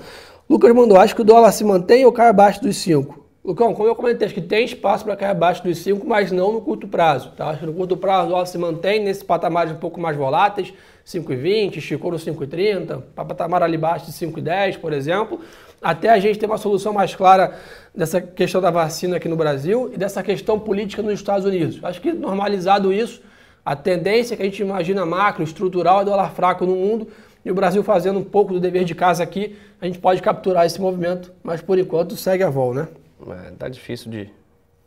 Lucas 0.50 0.74
mandou, 0.74 0.98
acho 0.98 1.14
que 1.14 1.22
o 1.22 1.24
dólar 1.24 1.52
se 1.52 1.64
mantém 1.64 2.04
ou 2.04 2.12
cai 2.12 2.30
abaixo 2.30 2.64
dos 2.64 2.76
5? 2.78 3.26
Lucão, 3.44 3.76
como 3.76 3.88
eu 3.88 3.94
comentei, 3.94 4.26
acho 4.26 4.34
que 4.34 4.42
tem 4.42 4.66
espaço 4.66 5.06
para 5.06 5.16
cair 5.16 5.30
abaixo 5.30 5.64
dos 5.64 5.78
5, 5.78 6.08
mas 6.08 6.32
não 6.32 6.52
no 6.52 6.62
curto 6.62 6.88
prazo. 6.88 7.32
Tá? 7.38 7.50
Acho 7.50 7.60
que 7.60 7.66
no 7.68 7.74
curto 7.74 7.96
prazo 7.96 8.26
o 8.26 8.30
dólar 8.32 8.48
se 8.48 8.58
mantém 8.58 9.04
nesses 9.04 9.22
patamares 9.22 9.72
um 9.72 9.76
pouco 9.76 10.02
mais 10.02 10.18
voláteis, 10.18 10.74
5,20, 11.06 11.78
esticou 11.78 12.10
no 12.10 12.18
5,30, 12.18 13.04
patamar 13.14 13.62
ali 13.62 13.76
abaixo 13.76 14.08
de 14.08 14.14
5,10, 14.14 14.80
por 14.80 14.94
exemplo, 14.94 15.42
até 15.80 16.10
a 16.10 16.18
gente 16.18 16.40
ter 16.40 16.48
uma 16.48 16.58
solução 16.58 16.92
mais 16.92 17.14
clara 17.14 17.54
dessa 17.94 18.20
questão 18.20 18.60
da 18.60 18.72
vacina 18.72 19.18
aqui 19.18 19.30
no 19.30 19.36
Brasil 19.36 19.92
e 19.94 19.98
dessa 19.98 20.24
questão 20.24 20.60
política 20.60 21.04
nos 21.04 21.14
Estados 21.14 21.46
Unidos. 21.46 21.80
Acho 21.84 22.02
que 22.02 22.12
normalizado 22.12 22.92
isso, 22.92 23.22
a 23.66 23.76
tendência 23.76 24.38
que 24.38 24.44
a 24.44 24.46
gente 24.46 24.62
imagina 24.62 25.04
macro, 25.06 25.44
estrutural, 25.44 26.02
é 26.02 26.06
dólar 26.06 26.30
fraco 26.30 26.66
no 26.68 26.76
mundo, 26.76 27.08
e 27.44 27.52
o 27.52 27.56
Brasil 27.56 27.84
fazendo 27.84 28.20
um 28.20 28.24
pouco 28.24 28.54
do 28.54 28.60
dever 28.60 28.84
de 28.86 28.94
casa 28.94 29.24
aqui, 29.24 29.56
a 29.82 29.86
gente 29.88 29.98
pode 29.98 30.22
capturar 30.22 30.66
esse 30.66 30.80
movimento, 30.80 31.34
mas 31.44 31.62
por 31.62 31.80
enquanto 31.80 32.16
segue 32.16 32.44
a 32.44 32.50
vol, 32.50 32.74
né? 32.74 32.88
É, 33.28 33.52
tá 33.58 33.68
difícil 33.68 34.12
de, 34.12 34.30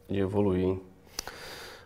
de 0.09 0.21
evoluir, 0.21 0.65
hein? 0.65 0.81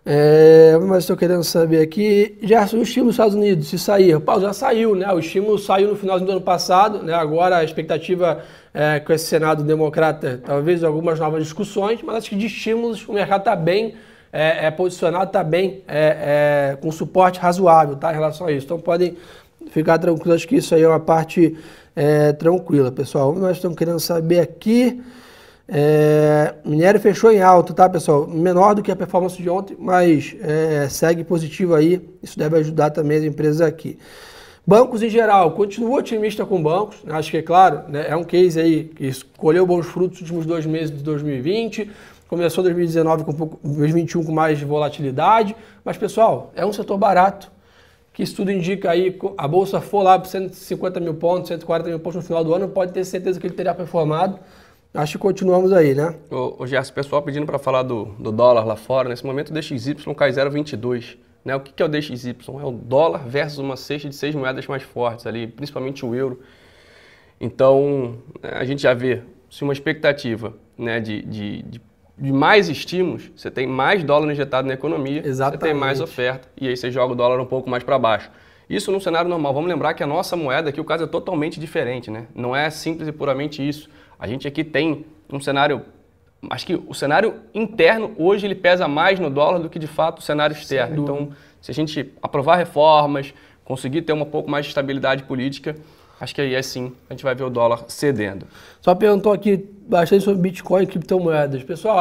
É, 0.04 0.76
mas 0.82 1.04
estou 1.04 1.16
querendo 1.16 1.44
saber 1.44 1.80
aqui, 1.80 2.36
já 2.42 2.62
o 2.72 2.82
estímulo 2.82 3.10
dos 3.10 3.14
Estados 3.14 3.34
Unidos, 3.34 3.68
se 3.68 3.78
sair, 3.78 4.18
Pau, 4.18 4.40
já 4.40 4.52
saiu, 4.52 4.96
né? 4.96 5.10
O 5.12 5.18
estímulo 5.20 5.58
saiu 5.58 5.88
no 5.90 5.96
final 5.96 6.18
do 6.18 6.28
ano 6.30 6.40
passado, 6.40 7.02
né? 7.04 7.14
Agora 7.14 7.58
a 7.58 7.64
expectativa 7.64 8.42
é, 8.74 8.98
com 8.98 9.12
esse 9.12 9.26
Senado 9.26 9.62
democrata, 9.62 10.42
talvez 10.44 10.82
algumas 10.82 11.20
novas 11.20 11.44
discussões, 11.44 12.02
mas 12.02 12.16
acho 12.16 12.30
que 12.30 12.36
de 12.36 12.46
estímulos 12.46 13.06
o 13.06 13.12
mercado 13.12 13.42
está 13.42 13.54
bem 13.54 13.94
é, 14.32 14.66
é, 14.66 14.70
posicionado, 14.70 15.30
bem 15.44 15.82
é, 15.86 16.72
é, 16.72 16.76
com 16.76 16.90
suporte 16.90 17.38
razoável, 17.38 17.96
tá? 17.96 18.10
Em 18.10 18.14
relação 18.14 18.46
a 18.46 18.52
isso. 18.52 18.64
Então 18.64 18.80
podem 18.80 19.16
ficar 19.70 19.98
tranquilos, 19.98 20.36
acho 20.36 20.48
que 20.48 20.56
isso 20.56 20.74
aí 20.74 20.82
é 20.82 20.88
uma 20.88 20.98
parte 20.98 21.56
é, 21.94 22.32
tranquila, 22.32 22.90
pessoal. 22.90 23.34
Nós 23.34 23.56
estamos 23.56 23.76
querendo 23.76 24.00
saber 24.00 24.40
aqui. 24.40 25.02
É, 25.68 26.54
minério 26.64 27.00
fechou 27.00 27.30
em 27.30 27.40
alta, 27.40 27.72
tá, 27.72 27.88
pessoal? 27.88 28.26
Menor 28.26 28.74
do 28.74 28.82
que 28.82 28.90
a 28.90 28.96
performance 28.96 29.40
de 29.40 29.48
ontem, 29.48 29.76
mas 29.78 30.34
é, 30.40 30.88
segue 30.88 31.24
positivo 31.24 31.74
aí. 31.74 32.00
Isso 32.22 32.38
deve 32.38 32.56
ajudar 32.58 32.90
também 32.90 33.18
as 33.18 33.24
empresas 33.24 33.60
aqui. 33.60 33.98
Bancos 34.64 35.02
em 35.02 35.10
geral, 35.10 35.52
continuo 35.52 35.96
otimista 35.96 36.46
com 36.46 36.62
bancos. 36.62 36.98
Acho 37.08 37.30
que 37.30 37.36
é 37.36 37.42
claro, 37.42 37.82
né, 37.88 38.06
é 38.08 38.16
um 38.16 38.22
case 38.22 38.60
aí 38.60 38.84
que 38.84 39.10
colheu 39.36 39.66
bons 39.66 39.86
frutos 39.86 40.20
nos 40.20 40.30
últimos 40.30 40.46
dois 40.46 40.66
meses 40.66 40.96
de 40.96 41.02
2020. 41.02 41.90
Começou 42.32 42.64
2019 42.64 43.24
com 43.24 43.30
um 43.30 43.34
pouco, 43.34 43.60
2021 43.62 44.24
com 44.24 44.32
mais 44.32 44.58
volatilidade. 44.62 45.54
Mas, 45.84 45.98
pessoal, 45.98 46.50
é 46.56 46.64
um 46.64 46.72
setor 46.72 46.96
barato 46.96 47.52
que 48.10 48.22
isso 48.22 48.36
tudo 48.36 48.50
indica 48.50 48.90
aí, 48.90 49.18
a 49.36 49.46
bolsa 49.46 49.82
for 49.82 50.02
lá 50.02 50.18
para 50.18 50.30
150 50.30 50.98
mil 50.98 51.12
pontos, 51.12 51.48
140 51.48 51.90
mil 51.90 52.00
pontos 52.00 52.16
no 52.16 52.22
final 52.22 52.42
do 52.42 52.54
ano, 52.54 52.70
pode 52.70 52.90
ter 52.90 53.04
certeza 53.04 53.38
que 53.38 53.46
ele 53.46 53.52
teria 53.52 53.74
performado. 53.74 54.38
Acho 54.94 55.12
que 55.12 55.18
continuamos 55.18 55.74
aí, 55.74 55.94
né? 55.94 56.14
O, 56.30 56.62
o 56.62 56.66
Gerson, 56.66 56.94
pessoal 56.94 57.20
pedindo 57.20 57.44
para 57.44 57.58
falar 57.58 57.82
do, 57.82 58.06
do 58.18 58.32
dólar 58.32 58.64
lá 58.64 58.76
fora, 58.76 59.10
nesse 59.10 59.26
momento 59.26 59.50
o 59.50 59.52
DXY 59.52 59.94
cai 60.16 60.30
0,22. 60.30 61.18
Né? 61.44 61.54
O 61.54 61.60
que, 61.60 61.70
que 61.70 61.82
é 61.82 61.84
o 61.84 61.88
DXY? 61.88 62.34
É 62.62 62.64
o 62.64 62.72
dólar 62.72 63.28
versus 63.28 63.58
uma 63.58 63.76
cesta 63.76 64.08
de 64.08 64.16
seis 64.16 64.34
moedas 64.34 64.66
mais 64.66 64.82
fortes 64.82 65.26
ali, 65.26 65.48
principalmente 65.48 66.02
o 66.06 66.14
euro. 66.14 66.40
Então, 67.38 68.16
né, 68.42 68.52
a 68.54 68.64
gente 68.64 68.80
já 68.80 68.94
vê 68.94 69.20
se 69.50 69.62
uma 69.64 69.74
expectativa 69.74 70.54
né, 70.78 70.98
de, 70.98 71.20
de, 71.20 71.62
de 71.64 71.91
de 72.16 72.32
mais 72.32 72.68
estímulos, 72.68 73.30
você 73.34 73.50
tem 73.50 73.66
mais 73.66 74.04
dólar 74.04 74.30
injetado 74.30 74.68
na 74.68 74.74
economia, 74.74 75.22
Exatamente. 75.24 75.60
você 75.60 75.66
tem 75.66 75.74
mais 75.74 76.00
oferta 76.00 76.48
e 76.60 76.68
aí 76.68 76.76
você 76.76 76.90
joga 76.90 77.12
o 77.12 77.16
dólar 77.16 77.40
um 77.40 77.46
pouco 77.46 77.68
mais 77.68 77.82
para 77.82 77.98
baixo. 77.98 78.30
Isso 78.68 78.90
num 78.92 79.00
cenário 79.00 79.28
normal. 79.28 79.52
Vamos 79.52 79.68
lembrar 79.68 79.94
que 79.94 80.02
a 80.02 80.06
nossa 80.06 80.36
moeda 80.36 80.70
aqui, 80.70 80.80
o 80.80 80.84
caso 80.84 81.04
é 81.04 81.06
totalmente 81.06 81.58
diferente, 81.58 82.10
né? 82.10 82.26
Não 82.34 82.54
é 82.54 82.70
simples 82.70 83.08
e 83.08 83.12
puramente 83.12 83.66
isso. 83.66 83.88
A 84.18 84.26
gente 84.26 84.46
aqui 84.46 84.62
tem 84.62 85.04
um 85.30 85.40
cenário, 85.40 85.82
acho 86.48 86.66
que 86.66 86.74
o 86.86 86.94
cenário 86.94 87.34
interno 87.52 88.12
hoje 88.16 88.46
ele 88.46 88.54
pesa 88.54 88.86
mais 88.86 89.18
no 89.18 89.28
dólar 89.28 89.58
do 89.58 89.68
que 89.68 89.78
de 89.78 89.86
fato 89.86 90.20
o 90.20 90.22
cenário 90.22 90.54
externo. 90.54 91.02
Então, 91.02 91.30
se 91.60 91.70
a 91.70 91.74
gente 91.74 92.12
aprovar 92.22 92.56
reformas, 92.56 93.34
conseguir 93.64 94.02
ter 94.02 94.12
um 94.12 94.24
pouco 94.24 94.50
mais 94.50 94.64
de 94.64 94.70
estabilidade 94.70 95.24
política, 95.24 95.76
acho 96.22 96.32
que 96.32 96.40
aí 96.40 96.54
é 96.54 96.62
sim, 96.62 96.92
a 97.10 97.12
gente 97.12 97.24
vai 97.24 97.34
ver 97.34 97.42
o 97.42 97.50
dólar 97.50 97.84
cedendo. 97.88 98.46
Só 98.80 98.94
perguntou 98.94 99.32
aqui 99.32 99.68
bastante 99.88 100.22
sobre 100.22 100.40
Bitcoin 100.40 100.84
e 100.84 100.86
criptomoedas. 100.86 101.64
Pessoal, 101.64 101.98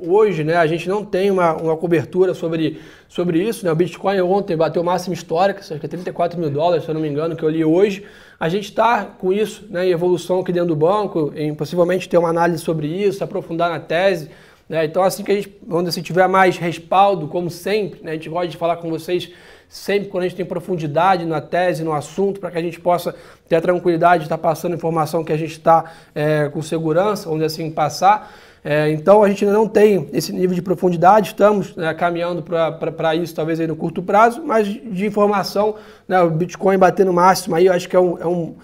hoje 0.00 0.42
né, 0.42 0.56
a 0.56 0.66
gente 0.66 0.88
não 0.88 1.04
tem 1.04 1.30
uma, 1.30 1.54
uma 1.54 1.76
cobertura 1.76 2.34
sobre, 2.34 2.80
sobre 3.08 3.40
isso. 3.40 3.64
Né? 3.64 3.70
O 3.70 3.76
Bitcoin 3.76 4.20
ontem 4.20 4.56
bateu 4.56 4.82
máxima 4.82 5.14
histórica, 5.14 5.62
cerca 5.62 5.86
de 5.86 5.92
34 5.92 6.40
mil 6.40 6.50
dólares, 6.50 6.84
se 6.84 6.90
eu 6.90 6.94
não 6.94 7.00
me 7.00 7.08
engano, 7.08 7.36
que 7.36 7.44
eu 7.44 7.48
li 7.48 7.64
hoje. 7.64 8.04
A 8.38 8.48
gente 8.48 8.64
está 8.64 9.04
com 9.04 9.32
isso 9.32 9.64
né, 9.70 9.86
em 9.86 9.90
evolução 9.90 10.40
aqui 10.40 10.52
dentro 10.52 10.70
do 10.70 10.76
banco, 10.76 11.32
em 11.36 11.54
possivelmente 11.54 12.08
ter 12.08 12.18
uma 12.18 12.30
análise 12.30 12.60
sobre 12.64 12.88
isso, 12.88 13.22
aprofundar 13.22 13.70
na 13.70 13.78
tese. 13.78 14.28
Né? 14.68 14.86
Então, 14.86 15.04
assim 15.04 15.22
que 15.22 15.30
a 15.30 15.34
gente, 15.36 15.56
onde 15.70 15.92
se 15.92 16.02
tiver 16.02 16.26
mais 16.26 16.56
respaldo, 16.56 17.28
como 17.28 17.48
sempre, 17.48 18.00
né, 18.02 18.10
a 18.10 18.14
gente 18.14 18.28
pode 18.28 18.56
falar 18.56 18.78
com 18.78 18.90
vocês 18.90 19.30
sempre 19.72 20.10
quando 20.10 20.24
a 20.24 20.28
gente 20.28 20.36
tem 20.36 20.44
profundidade 20.44 21.24
na 21.24 21.40
tese, 21.40 21.82
no 21.82 21.94
assunto, 21.94 22.38
para 22.38 22.50
que 22.50 22.58
a 22.58 22.60
gente 22.60 22.78
possa 22.78 23.14
ter 23.48 23.56
a 23.56 23.60
tranquilidade 23.60 24.18
de 24.18 24.26
estar 24.26 24.36
passando 24.36 24.74
informação 24.74 25.24
que 25.24 25.32
a 25.32 25.36
gente 25.36 25.52
está 25.52 25.92
é, 26.14 26.50
com 26.50 26.60
segurança, 26.60 27.30
dizer 27.30 27.46
assim, 27.46 27.70
passar. 27.70 28.30
É, 28.62 28.90
então 28.90 29.22
a 29.22 29.28
gente 29.30 29.46
ainda 29.46 29.56
não 29.56 29.66
tem 29.66 30.10
esse 30.12 30.30
nível 30.30 30.54
de 30.54 30.60
profundidade, 30.60 31.28
estamos 31.28 31.74
né, 31.74 31.92
caminhando 31.94 32.42
para 32.42 33.14
isso 33.14 33.34
talvez 33.34 33.58
aí 33.58 33.66
no 33.66 33.74
curto 33.74 34.02
prazo, 34.02 34.42
mas 34.44 34.68
de 34.68 35.06
informação, 35.06 35.76
né, 36.06 36.20
o 36.20 36.30
Bitcoin 36.30 36.76
batendo 36.76 37.10
máximo 37.10 37.56
aí, 37.56 37.64
eu 37.66 37.72
acho 37.72 37.88
que 37.88 37.96
é 37.96 38.00
um, 38.00 38.18
é 38.18 38.26
um 38.26 38.54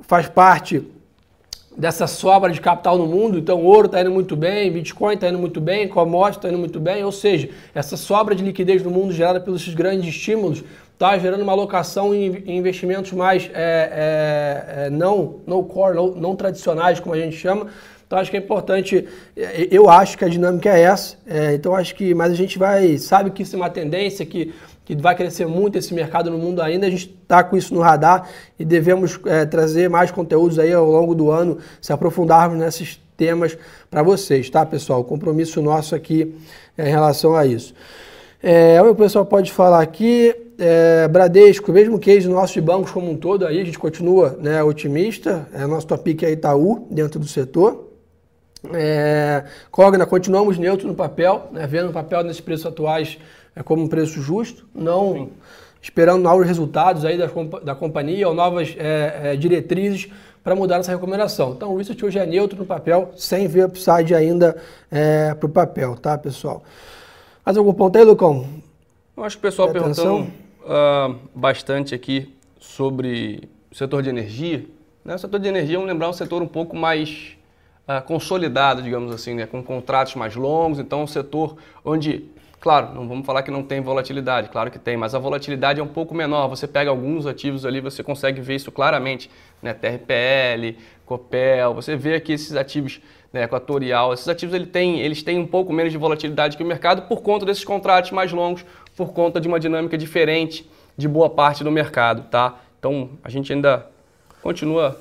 faz 0.00 0.28
parte 0.28 0.88
dessa 1.76 2.06
sobra 2.06 2.52
de 2.52 2.60
capital 2.60 2.98
no 2.98 3.06
mundo, 3.06 3.38
então 3.38 3.64
ouro 3.64 3.86
está 3.86 4.00
indo 4.00 4.10
muito 4.10 4.36
bem, 4.36 4.70
Bitcoin 4.70 5.14
está 5.14 5.28
indo 5.28 5.38
muito 5.38 5.60
bem, 5.60 5.88
commodities 5.88 6.36
está 6.36 6.48
indo 6.48 6.58
muito 6.58 6.78
bem, 6.78 7.02
ou 7.04 7.12
seja, 7.12 7.48
essa 7.74 7.96
sobra 7.96 8.34
de 8.34 8.44
liquidez 8.44 8.82
no 8.82 8.90
mundo 8.90 9.12
gerada 9.12 9.40
pelos 9.40 9.66
grandes 9.74 10.08
estímulos 10.08 10.62
está 10.92 11.18
gerando 11.18 11.42
uma 11.42 11.52
alocação 11.52 12.14
em 12.14 12.56
investimentos 12.56 13.12
mais 13.12 13.50
é, 13.52 13.54
é, 13.54 14.84
é, 14.86 14.90
não, 14.90 15.40
no 15.46 15.64
core, 15.64 15.96
não, 15.96 16.08
não, 16.12 16.36
tradicionais, 16.36 17.00
como 17.00 17.14
a 17.14 17.18
gente 17.18 17.36
chama. 17.36 17.66
Então 18.06 18.18
acho 18.18 18.30
que 18.30 18.36
é 18.36 18.40
importante, 18.40 19.08
é, 19.36 19.68
eu 19.70 19.88
acho 19.88 20.18
que 20.18 20.24
a 20.24 20.28
dinâmica 20.28 20.68
é 20.68 20.82
essa, 20.82 21.16
é, 21.26 21.54
então 21.54 21.74
acho 21.74 21.94
que, 21.94 22.14
mas 22.14 22.30
a 22.30 22.34
gente 22.34 22.58
vai, 22.58 22.98
sabe 22.98 23.30
que 23.30 23.42
isso 23.42 23.56
é 23.56 23.58
uma 23.58 23.70
tendência 23.70 24.24
que 24.26 24.52
que 24.84 24.96
vai 24.96 25.14
crescer 25.14 25.46
muito 25.46 25.78
esse 25.78 25.94
mercado 25.94 26.30
no 26.30 26.38
mundo 26.38 26.60
ainda. 26.60 26.86
A 26.86 26.90
gente 26.90 27.16
está 27.22 27.42
com 27.42 27.56
isso 27.56 27.72
no 27.74 27.80
radar 27.80 28.28
e 28.58 28.64
devemos 28.64 29.18
é, 29.26 29.44
trazer 29.44 29.88
mais 29.88 30.10
conteúdos 30.10 30.58
aí 30.58 30.72
ao 30.72 30.86
longo 30.86 31.14
do 31.14 31.30
ano, 31.30 31.58
se 31.80 31.92
aprofundarmos 31.92 32.58
nesses 32.58 33.00
temas 33.16 33.56
para 33.90 34.02
vocês, 34.02 34.50
tá, 34.50 34.66
pessoal? 34.66 35.00
O 35.00 35.04
compromisso 35.04 35.62
nosso 35.62 35.94
aqui 35.94 36.34
é, 36.76 36.88
em 36.88 36.90
relação 36.90 37.36
a 37.36 37.46
isso. 37.46 37.74
É, 38.42 38.82
o 38.82 38.94
pessoal 38.94 39.24
pode 39.24 39.52
falar 39.52 39.80
aqui, 39.80 40.34
é, 40.58 41.06
Bradesco, 41.06 41.70
mesmo 41.70 41.98
case 41.98 42.28
nosso 42.28 42.54
de 42.54 42.60
bancos 42.60 42.90
como 42.90 43.08
um 43.08 43.16
todo, 43.16 43.46
aí 43.46 43.60
a 43.60 43.64
gente 43.64 43.78
continua 43.78 44.36
né, 44.40 44.60
otimista, 44.64 45.46
é, 45.54 45.64
nosso 45.64 45.86
topic 45.86 46.24
é 46.24 46.32
Itaú, 46.32 46.88
dentro 46.90 47.20
do 47.20 47.28
setor. 47.28 47.92
É, 48.72 49.44
Cogna, 49.70 50.06
continuamos 50.06 50.58
neutro 50.58 50.88
no 50.88 50.94
papel, 50.94 51.50
né, 51.52 51.66
vendo 51.68 51.90
o 51.90 51.92
papel 51.92 52.24
nesses 52.24 52.40
preços 52.40 52.66
atuais 52.66 53.18
é 53.54 53.62
como 53.62 53.82
um 53.82 53.88
preço 53.88 54.20
justo, 54.20 54.66
não 54.74 55.14
Sim. 55.14 55.28
esperando 55.80 56.22
novos 56.22 56.46
resultados 56.46 57.04
aí 57.04 57.18
da, 57.18 57.28
da 57.62 57.74
companhia 57.74 58.28
ou 58.28 58.34
novas 58.34 58.74
é, 58.78 59.32
é, 59.32 59.36
diretrizes 59.36 60.08
para 60.42 60.54
mudar 60.54 60.78
essa 60.78 60.90
recomendação. 60.90 61.52
Então 61.52 61.72
o 61.72 61.76
research 61.76 62.04
hoje 62.04 62.18
é 62.18 62.26
neutro 62.26 62.58
no 62.58 62.66
papel, 62.66 63.12
sem 63.16 63.46
ver 63.46 63.66
upside 63.66 64.14
ainda 64.14 64.56
é, 64.90 65.34
para 65.34 65.46
o 65.46 65.48
papel, 65.48 65.96
tá, 65.96 66.18
pessoal? 66.18 66.62
Mais 67.44 67.56
algum 67.56 67.72
ponto 67.72 67.96
aí, 67.96 68.04
Lucão? 68.04 68.46
Eu 69.16 69.24
acho 69.24 69.36
que 69.36 69.40
o 69.40 69.50
pessoal 69.50 69.70
perguntou 69.70 70.22
uh, 70.22 71.18
bastante 71.34 71.94
aqui 71.94 72.34
sobre 72.58 73.48
o 73.70 73.74
setor 73.74 74.02
de 74.02 74.08
energia. 74.08 74.64
Né? 75.04 75.14
O 75.14 75.18
setor 75.18 75.40
de 75.40 75.48
energia, 75.48 75.76
vamos 75.76 75.92
lembrar, 75.92 76.06
é 76.06 76.10
um 76.10 76.14
setor 76.14 76.40
um 76.40 76.46
pouco 76.46 76.76
mais 76.76 77.36
uh, 77.88 78.02
consolidado, 78.06 78.82
digamos 78.82 79.12
assim, 79.12 79.34
né? 79.34 79.46
com 79.46 79.62
contratos 79.62 80.14
mais 80.14 80.36
longos. 80.36 80.78
Então, 80.78 81.02
um 81.02 81.06
setor 81.06 81.56
onde 81.84 82.24
Claro, 82.62 82.94
não 82.94 83.08
vamos 83.08 83.26
falar 83.26 83.42
que 83.42 83.50
não 83.50 83.64
tem 83.64 83.80
volatilidade, 83.80 84.48
claro 84.48 84.70
que 84.70 84.78
tem, 84.78 84.96
mas 84.96 85.16
a 85.16 85.18
volatilidade 85.18 85.80
é 85.80 85.82
um 85.82 85.88
pouco 85.88 86.14
menor. 86.14 86.46
Você 86.46 86.68
pega 86.68 86.90
alguns 86.90 87.26
ativos 87.26 87.66
ali, 87.66 87.80
você 87.80 88.04
consegue 88.04 88.40
ver 88.40 88.54
isso 88.54 88.70
claramente, 88.70 89.28
né? 89.60 89.74
TRPL, 89.74 90.78
Copel, 91.04 91.74
você 91.74 91.96
vê 91.96 92.14
aqui 92.14 92.32
esses 92.32 92.54
ativos 92.54 93.00
né, 93.32 93.42
equatorial, 93.42 94.14
esses 94.14 94.28
ativos 94.28 94.54
ele 94.54 94.66
tem, 94.66 95.00
eles 95.00 95.24
têm 95.24 95.40
um 95.40 95.46
pouco 95.46 95.72
menos 95.72 95.90
de 95.90 95.98
volatilidade 95.98 96.56
que 96.56 96.62
o 96.62 96.66
mercado 96.66 97.02
por 97.08 97.20
conta 97.20 97.44
desses 97.44 97.64
contratos 97.64 98.12
mais 98.12 98.30
longos, 98.30 98.64
por 98.96 99.12
conta 99.12 99.40
de 99.40 99.48
uma 99.48 99.58
dinâmica 99.58 99.98
diferente 99.98 100.64
de 100.96 101.08
boa 101.08 101.28
parte 101.28 101.64
do 101.64 101.70
mercado, 101.72 102.30
tá? 102.30 102.60
Então 102.78 103.10
a 103.24 103.28
gente 103.28 103.52
ainda 103.52 103.88
continua 104.40 105.00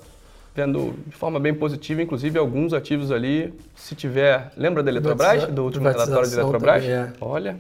vendo 0.54 0.94
de 1.08 1.16
forma 1.16 1.40
bem 1.40 1.54
positiva, 1.54 2.02
inclusive 2.02 2.38
alguns 2.38 2.74
ativos 2.74 3.12
ali, 3.12 3.54
se 3.76 3.96
tiver, 3.96 4.52
lembra 4.58 4.84
da 4.84 4.92
Eletrobras, 4.92 5.46
do 5.48 5.64
último 5.64 5.88
relatório 5.88 6.30
da 6.30 6.42
Eletrobras? 6.42 6.84
Também, 6.84 6.98
é. 6.98 7.14
Olha, 7.22 7.58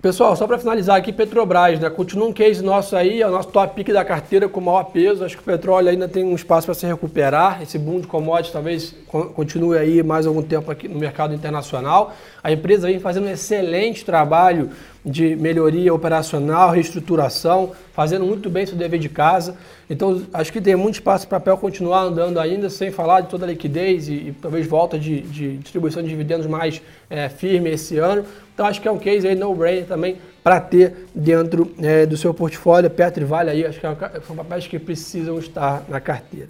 Pessoal, 0.00 0.36
só 0.36 0.46
para 0.46 0.56
finalizar 0.58 0.96
aqui, 0.96 1.12
Petrobras, 1.12 1.80
né? 1.80 1.90
Continua 1.90 2.28
um 2.28 2.32
case 2.32 2.62
nosso 2.62 2.94
aí, 2.94 3.20
é 3.20 3.26
o 3.26 3.32
nosso 3.32 3.48
top 3.48 3.74
pick 3.74 3.92
da 3.92 4.04
carteira 4.04 4.48
com 4.48 4.60
maior 4.60 4.84
peso. 4.84 5.24
Acho 5.24 5.34
que 5.34 5.42
o 5.42 5.44
petróleo 5.44 5.88
ainda 5.88 6.06
tem 6.06 6.22
um 6.22 6.36
espaço 6.36 6.68
para 6.68 6.74
se 6.74 6.86
recuperar. 6.86 7.60
Esse 7.60 7.80
boom 7.80 7.98
de 7.98 8.06
commodities 8.06 8.52
talvez 8.52 8.94
continue 9.34 9.76
aí 9.76 10.00
mais 10.04 10.24
algum 10.24 10.40
tempo 10.40 10.70
aqui 10.70 10.86
no 10.86 11.00
mercado 11.00 11.34
internacional. 11.34 12.14
A 12.44 12.52
empresa 12.52 12.86
vem 12.86 13.00
fazendo 13.00 13.26
um 13.26 13.30
excelente 13.30 14.04
trabalho 14.04 14.70
de 15.04 15.34
melhoria 15.34 15.92
operacional, 15.92 16.70
reestruturação, 16.70 17.72
fazendo 17.92 18.24
muito 18.24 18.48
bem 18.48 18.66
seu 18.66 18.76
dever 18.76 19.00
de 19.00 19.08
casa. 19.08 19.56
Então, 19.90 20.22
acho 20.32 20.52
que 20.52 20.60
tem 20.60 20.76
muito 20.76 20.94
espaço 20.94 21.26
para 21.26 21.38
o 21.38 21.40
papel 21.40 21.56
continuar 21.56 22.02
andando 22.02 22.38
ainda, 22.38 22.70
sem 22.70 22.92
falar 22.92 23.22
de 23.22 23.28
toda 23.28 23.46
a 23.46 23.48
liquidez 23.48 24.08
e, 24.08 24.12
e 24.12 24.36
talvez 24.40 24.64
volta 24.64 24.96
de, 24.96 25.22
de, 25.22 25.56
distribuição 25.56 26.02
de 26.02 26.08
dividendos 26.08 26.46
mais 26.46 26.80
é, 27.10 27.28
firme 27.28 27.70
esse 27.70 27.98
ano. 27.98 28.24
Então, 28.58 28.66
acho 28.66 28.80
que 28.80 28.88
é 28.88 28.90
um 28.90 28.98
case 28.98 29.24
aí 29.24 29.36
no-brainer 29.36 29.86
também 29.86 30.16
para 30.42 30.58
ter 30.58 31.06
dentro 31.14 31.72
é, 31.80 32.04
do 32.04 32.16
seu 32.16 32.34
portfólio. 32.34 32.90
Petro 32.90 33.24
Vale 33.24 33.50
aí, 33.50 33.64
acho 33.64 33.78
que 33.78 33.86
é 33.86 33.96
são 34.26 34.34
papéis 34.34 34.66
que 34.66 34.80
precisam 34.80 35.38
estar 35.38 35.84
na 35.88 36.00
carteira. 36.00 36.48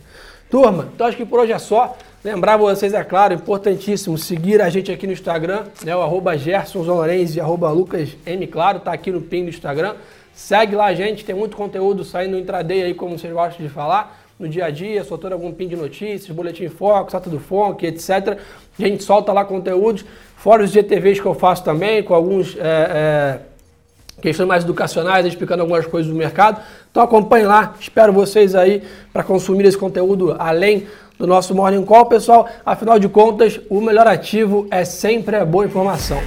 Turma, 0.50 0.88
então 0.94 1.06
acho 1.06 1.18
que 1.18 1.26
por 1.26 1.40
hoje 1.40 1.52
é 1.52 1.58
só. 1.58 1.98
Lembrar 2.24 2.56
vocês, 2.56 2.94
é 2.94 3.04
claro, 3.04 3.34
importantíssimo, 3.34 4.16
seguir 4.16 4.62
a 4.62 4.70
gente 4.70 4.90
aqui 4.90 5.06
no 5.06 5.12
Instagram, 5.12 5.64
né, 5.84 5.94
o 5.94 6.00
arroba 6.00 6.34
e 6.34 7.40
arroba 7.40 7.68
claro, 8.50 8.80
tá 8.80 8.90
aqui 8.90 9.10
no 9.10 9.20
pin 9.20 9.44
do 9.44 9.50
Instagram. 9.50 9.94
Segue 10.32 10.76
lá 10.76 10.86
a 10.86 10.94
gente, 10.94 11.26
tem 11.26 11.34
muito 11.34 11.58
conteúdo 11.58 12.04
saindo 12.04 12.30
no 12.30 12.38
intraday 12.38 12.84
aí, 12.84 12.94
como 12.94 13.18
vocês 13.18 13.30
gostam 13.34 13.66
de 13.66 13.70
falar, 13.70 14.18
no 14.38 14.48
dia 14.48 14.66
a 14.66 14.70
dia, 14.70 15.02
soltando 15.02 15.32
algum 15.32 15.52
pin 15.52 15.66
de 15.66 15.76
notícias, 15.76 16.34
boletim 16.34 16.68
foco, 16.68 17.10
sata 17.10 17.28
do 17.28 17.40
funk, 17.40 17.84
etc. 17.84 18.38
A 18.78 18.82
gente 18.82 19.02
solta 19.02 19.32
lá 19.32 19.44
conteúdos, 19.44 20.04
fora 20.36 20.62
os 20.62 20.70
GTVs 20.70 21.20
que 21.20 21.26
eu 21.26 21.34
faço 21.34 21.64
também, 21.64 22.02
com 22.02 22.14
alguns 22.14 22.56
é, 22.56 22.60
é, 22.60 23.40
questões 24.22 24.46
mais 24.46 24.64
educacionais, 24.64 25.26
explicando 25.26 25.62
algumas 25.62 25.86
coisas 25.86 26.10
do 26.10 26.16
mercado. 26.16 26.62
Então 26.90 27.02
acompanhe 27.02 27.44
lá, 27.44 27.74
espero 27.80 28.12
vocês 28.12 28.54
aí 28.54 28.82
para 29.12 29.24
consumir 29.24 29.64
esse 29.64 29.76
conteúdo 29.76 30.36
além 30.38 30.86
do 31.18 31.26
nosso 31.26 31.54
Morning 31.54 31.84
Call, 31.84 32.06
pessoal. 32.06 32.48
Afinal 32.64 32.98
de 32.98 33.08
contas, 33.08 33.60
o 33.68 33.80
melhor 33.80 34.06
ativo 34.06 34.68
é 34.70 34.84
sempre 34.84 35.34
a 35.34 35.44
boa 35.44 35.66
informação. 35.66 36.18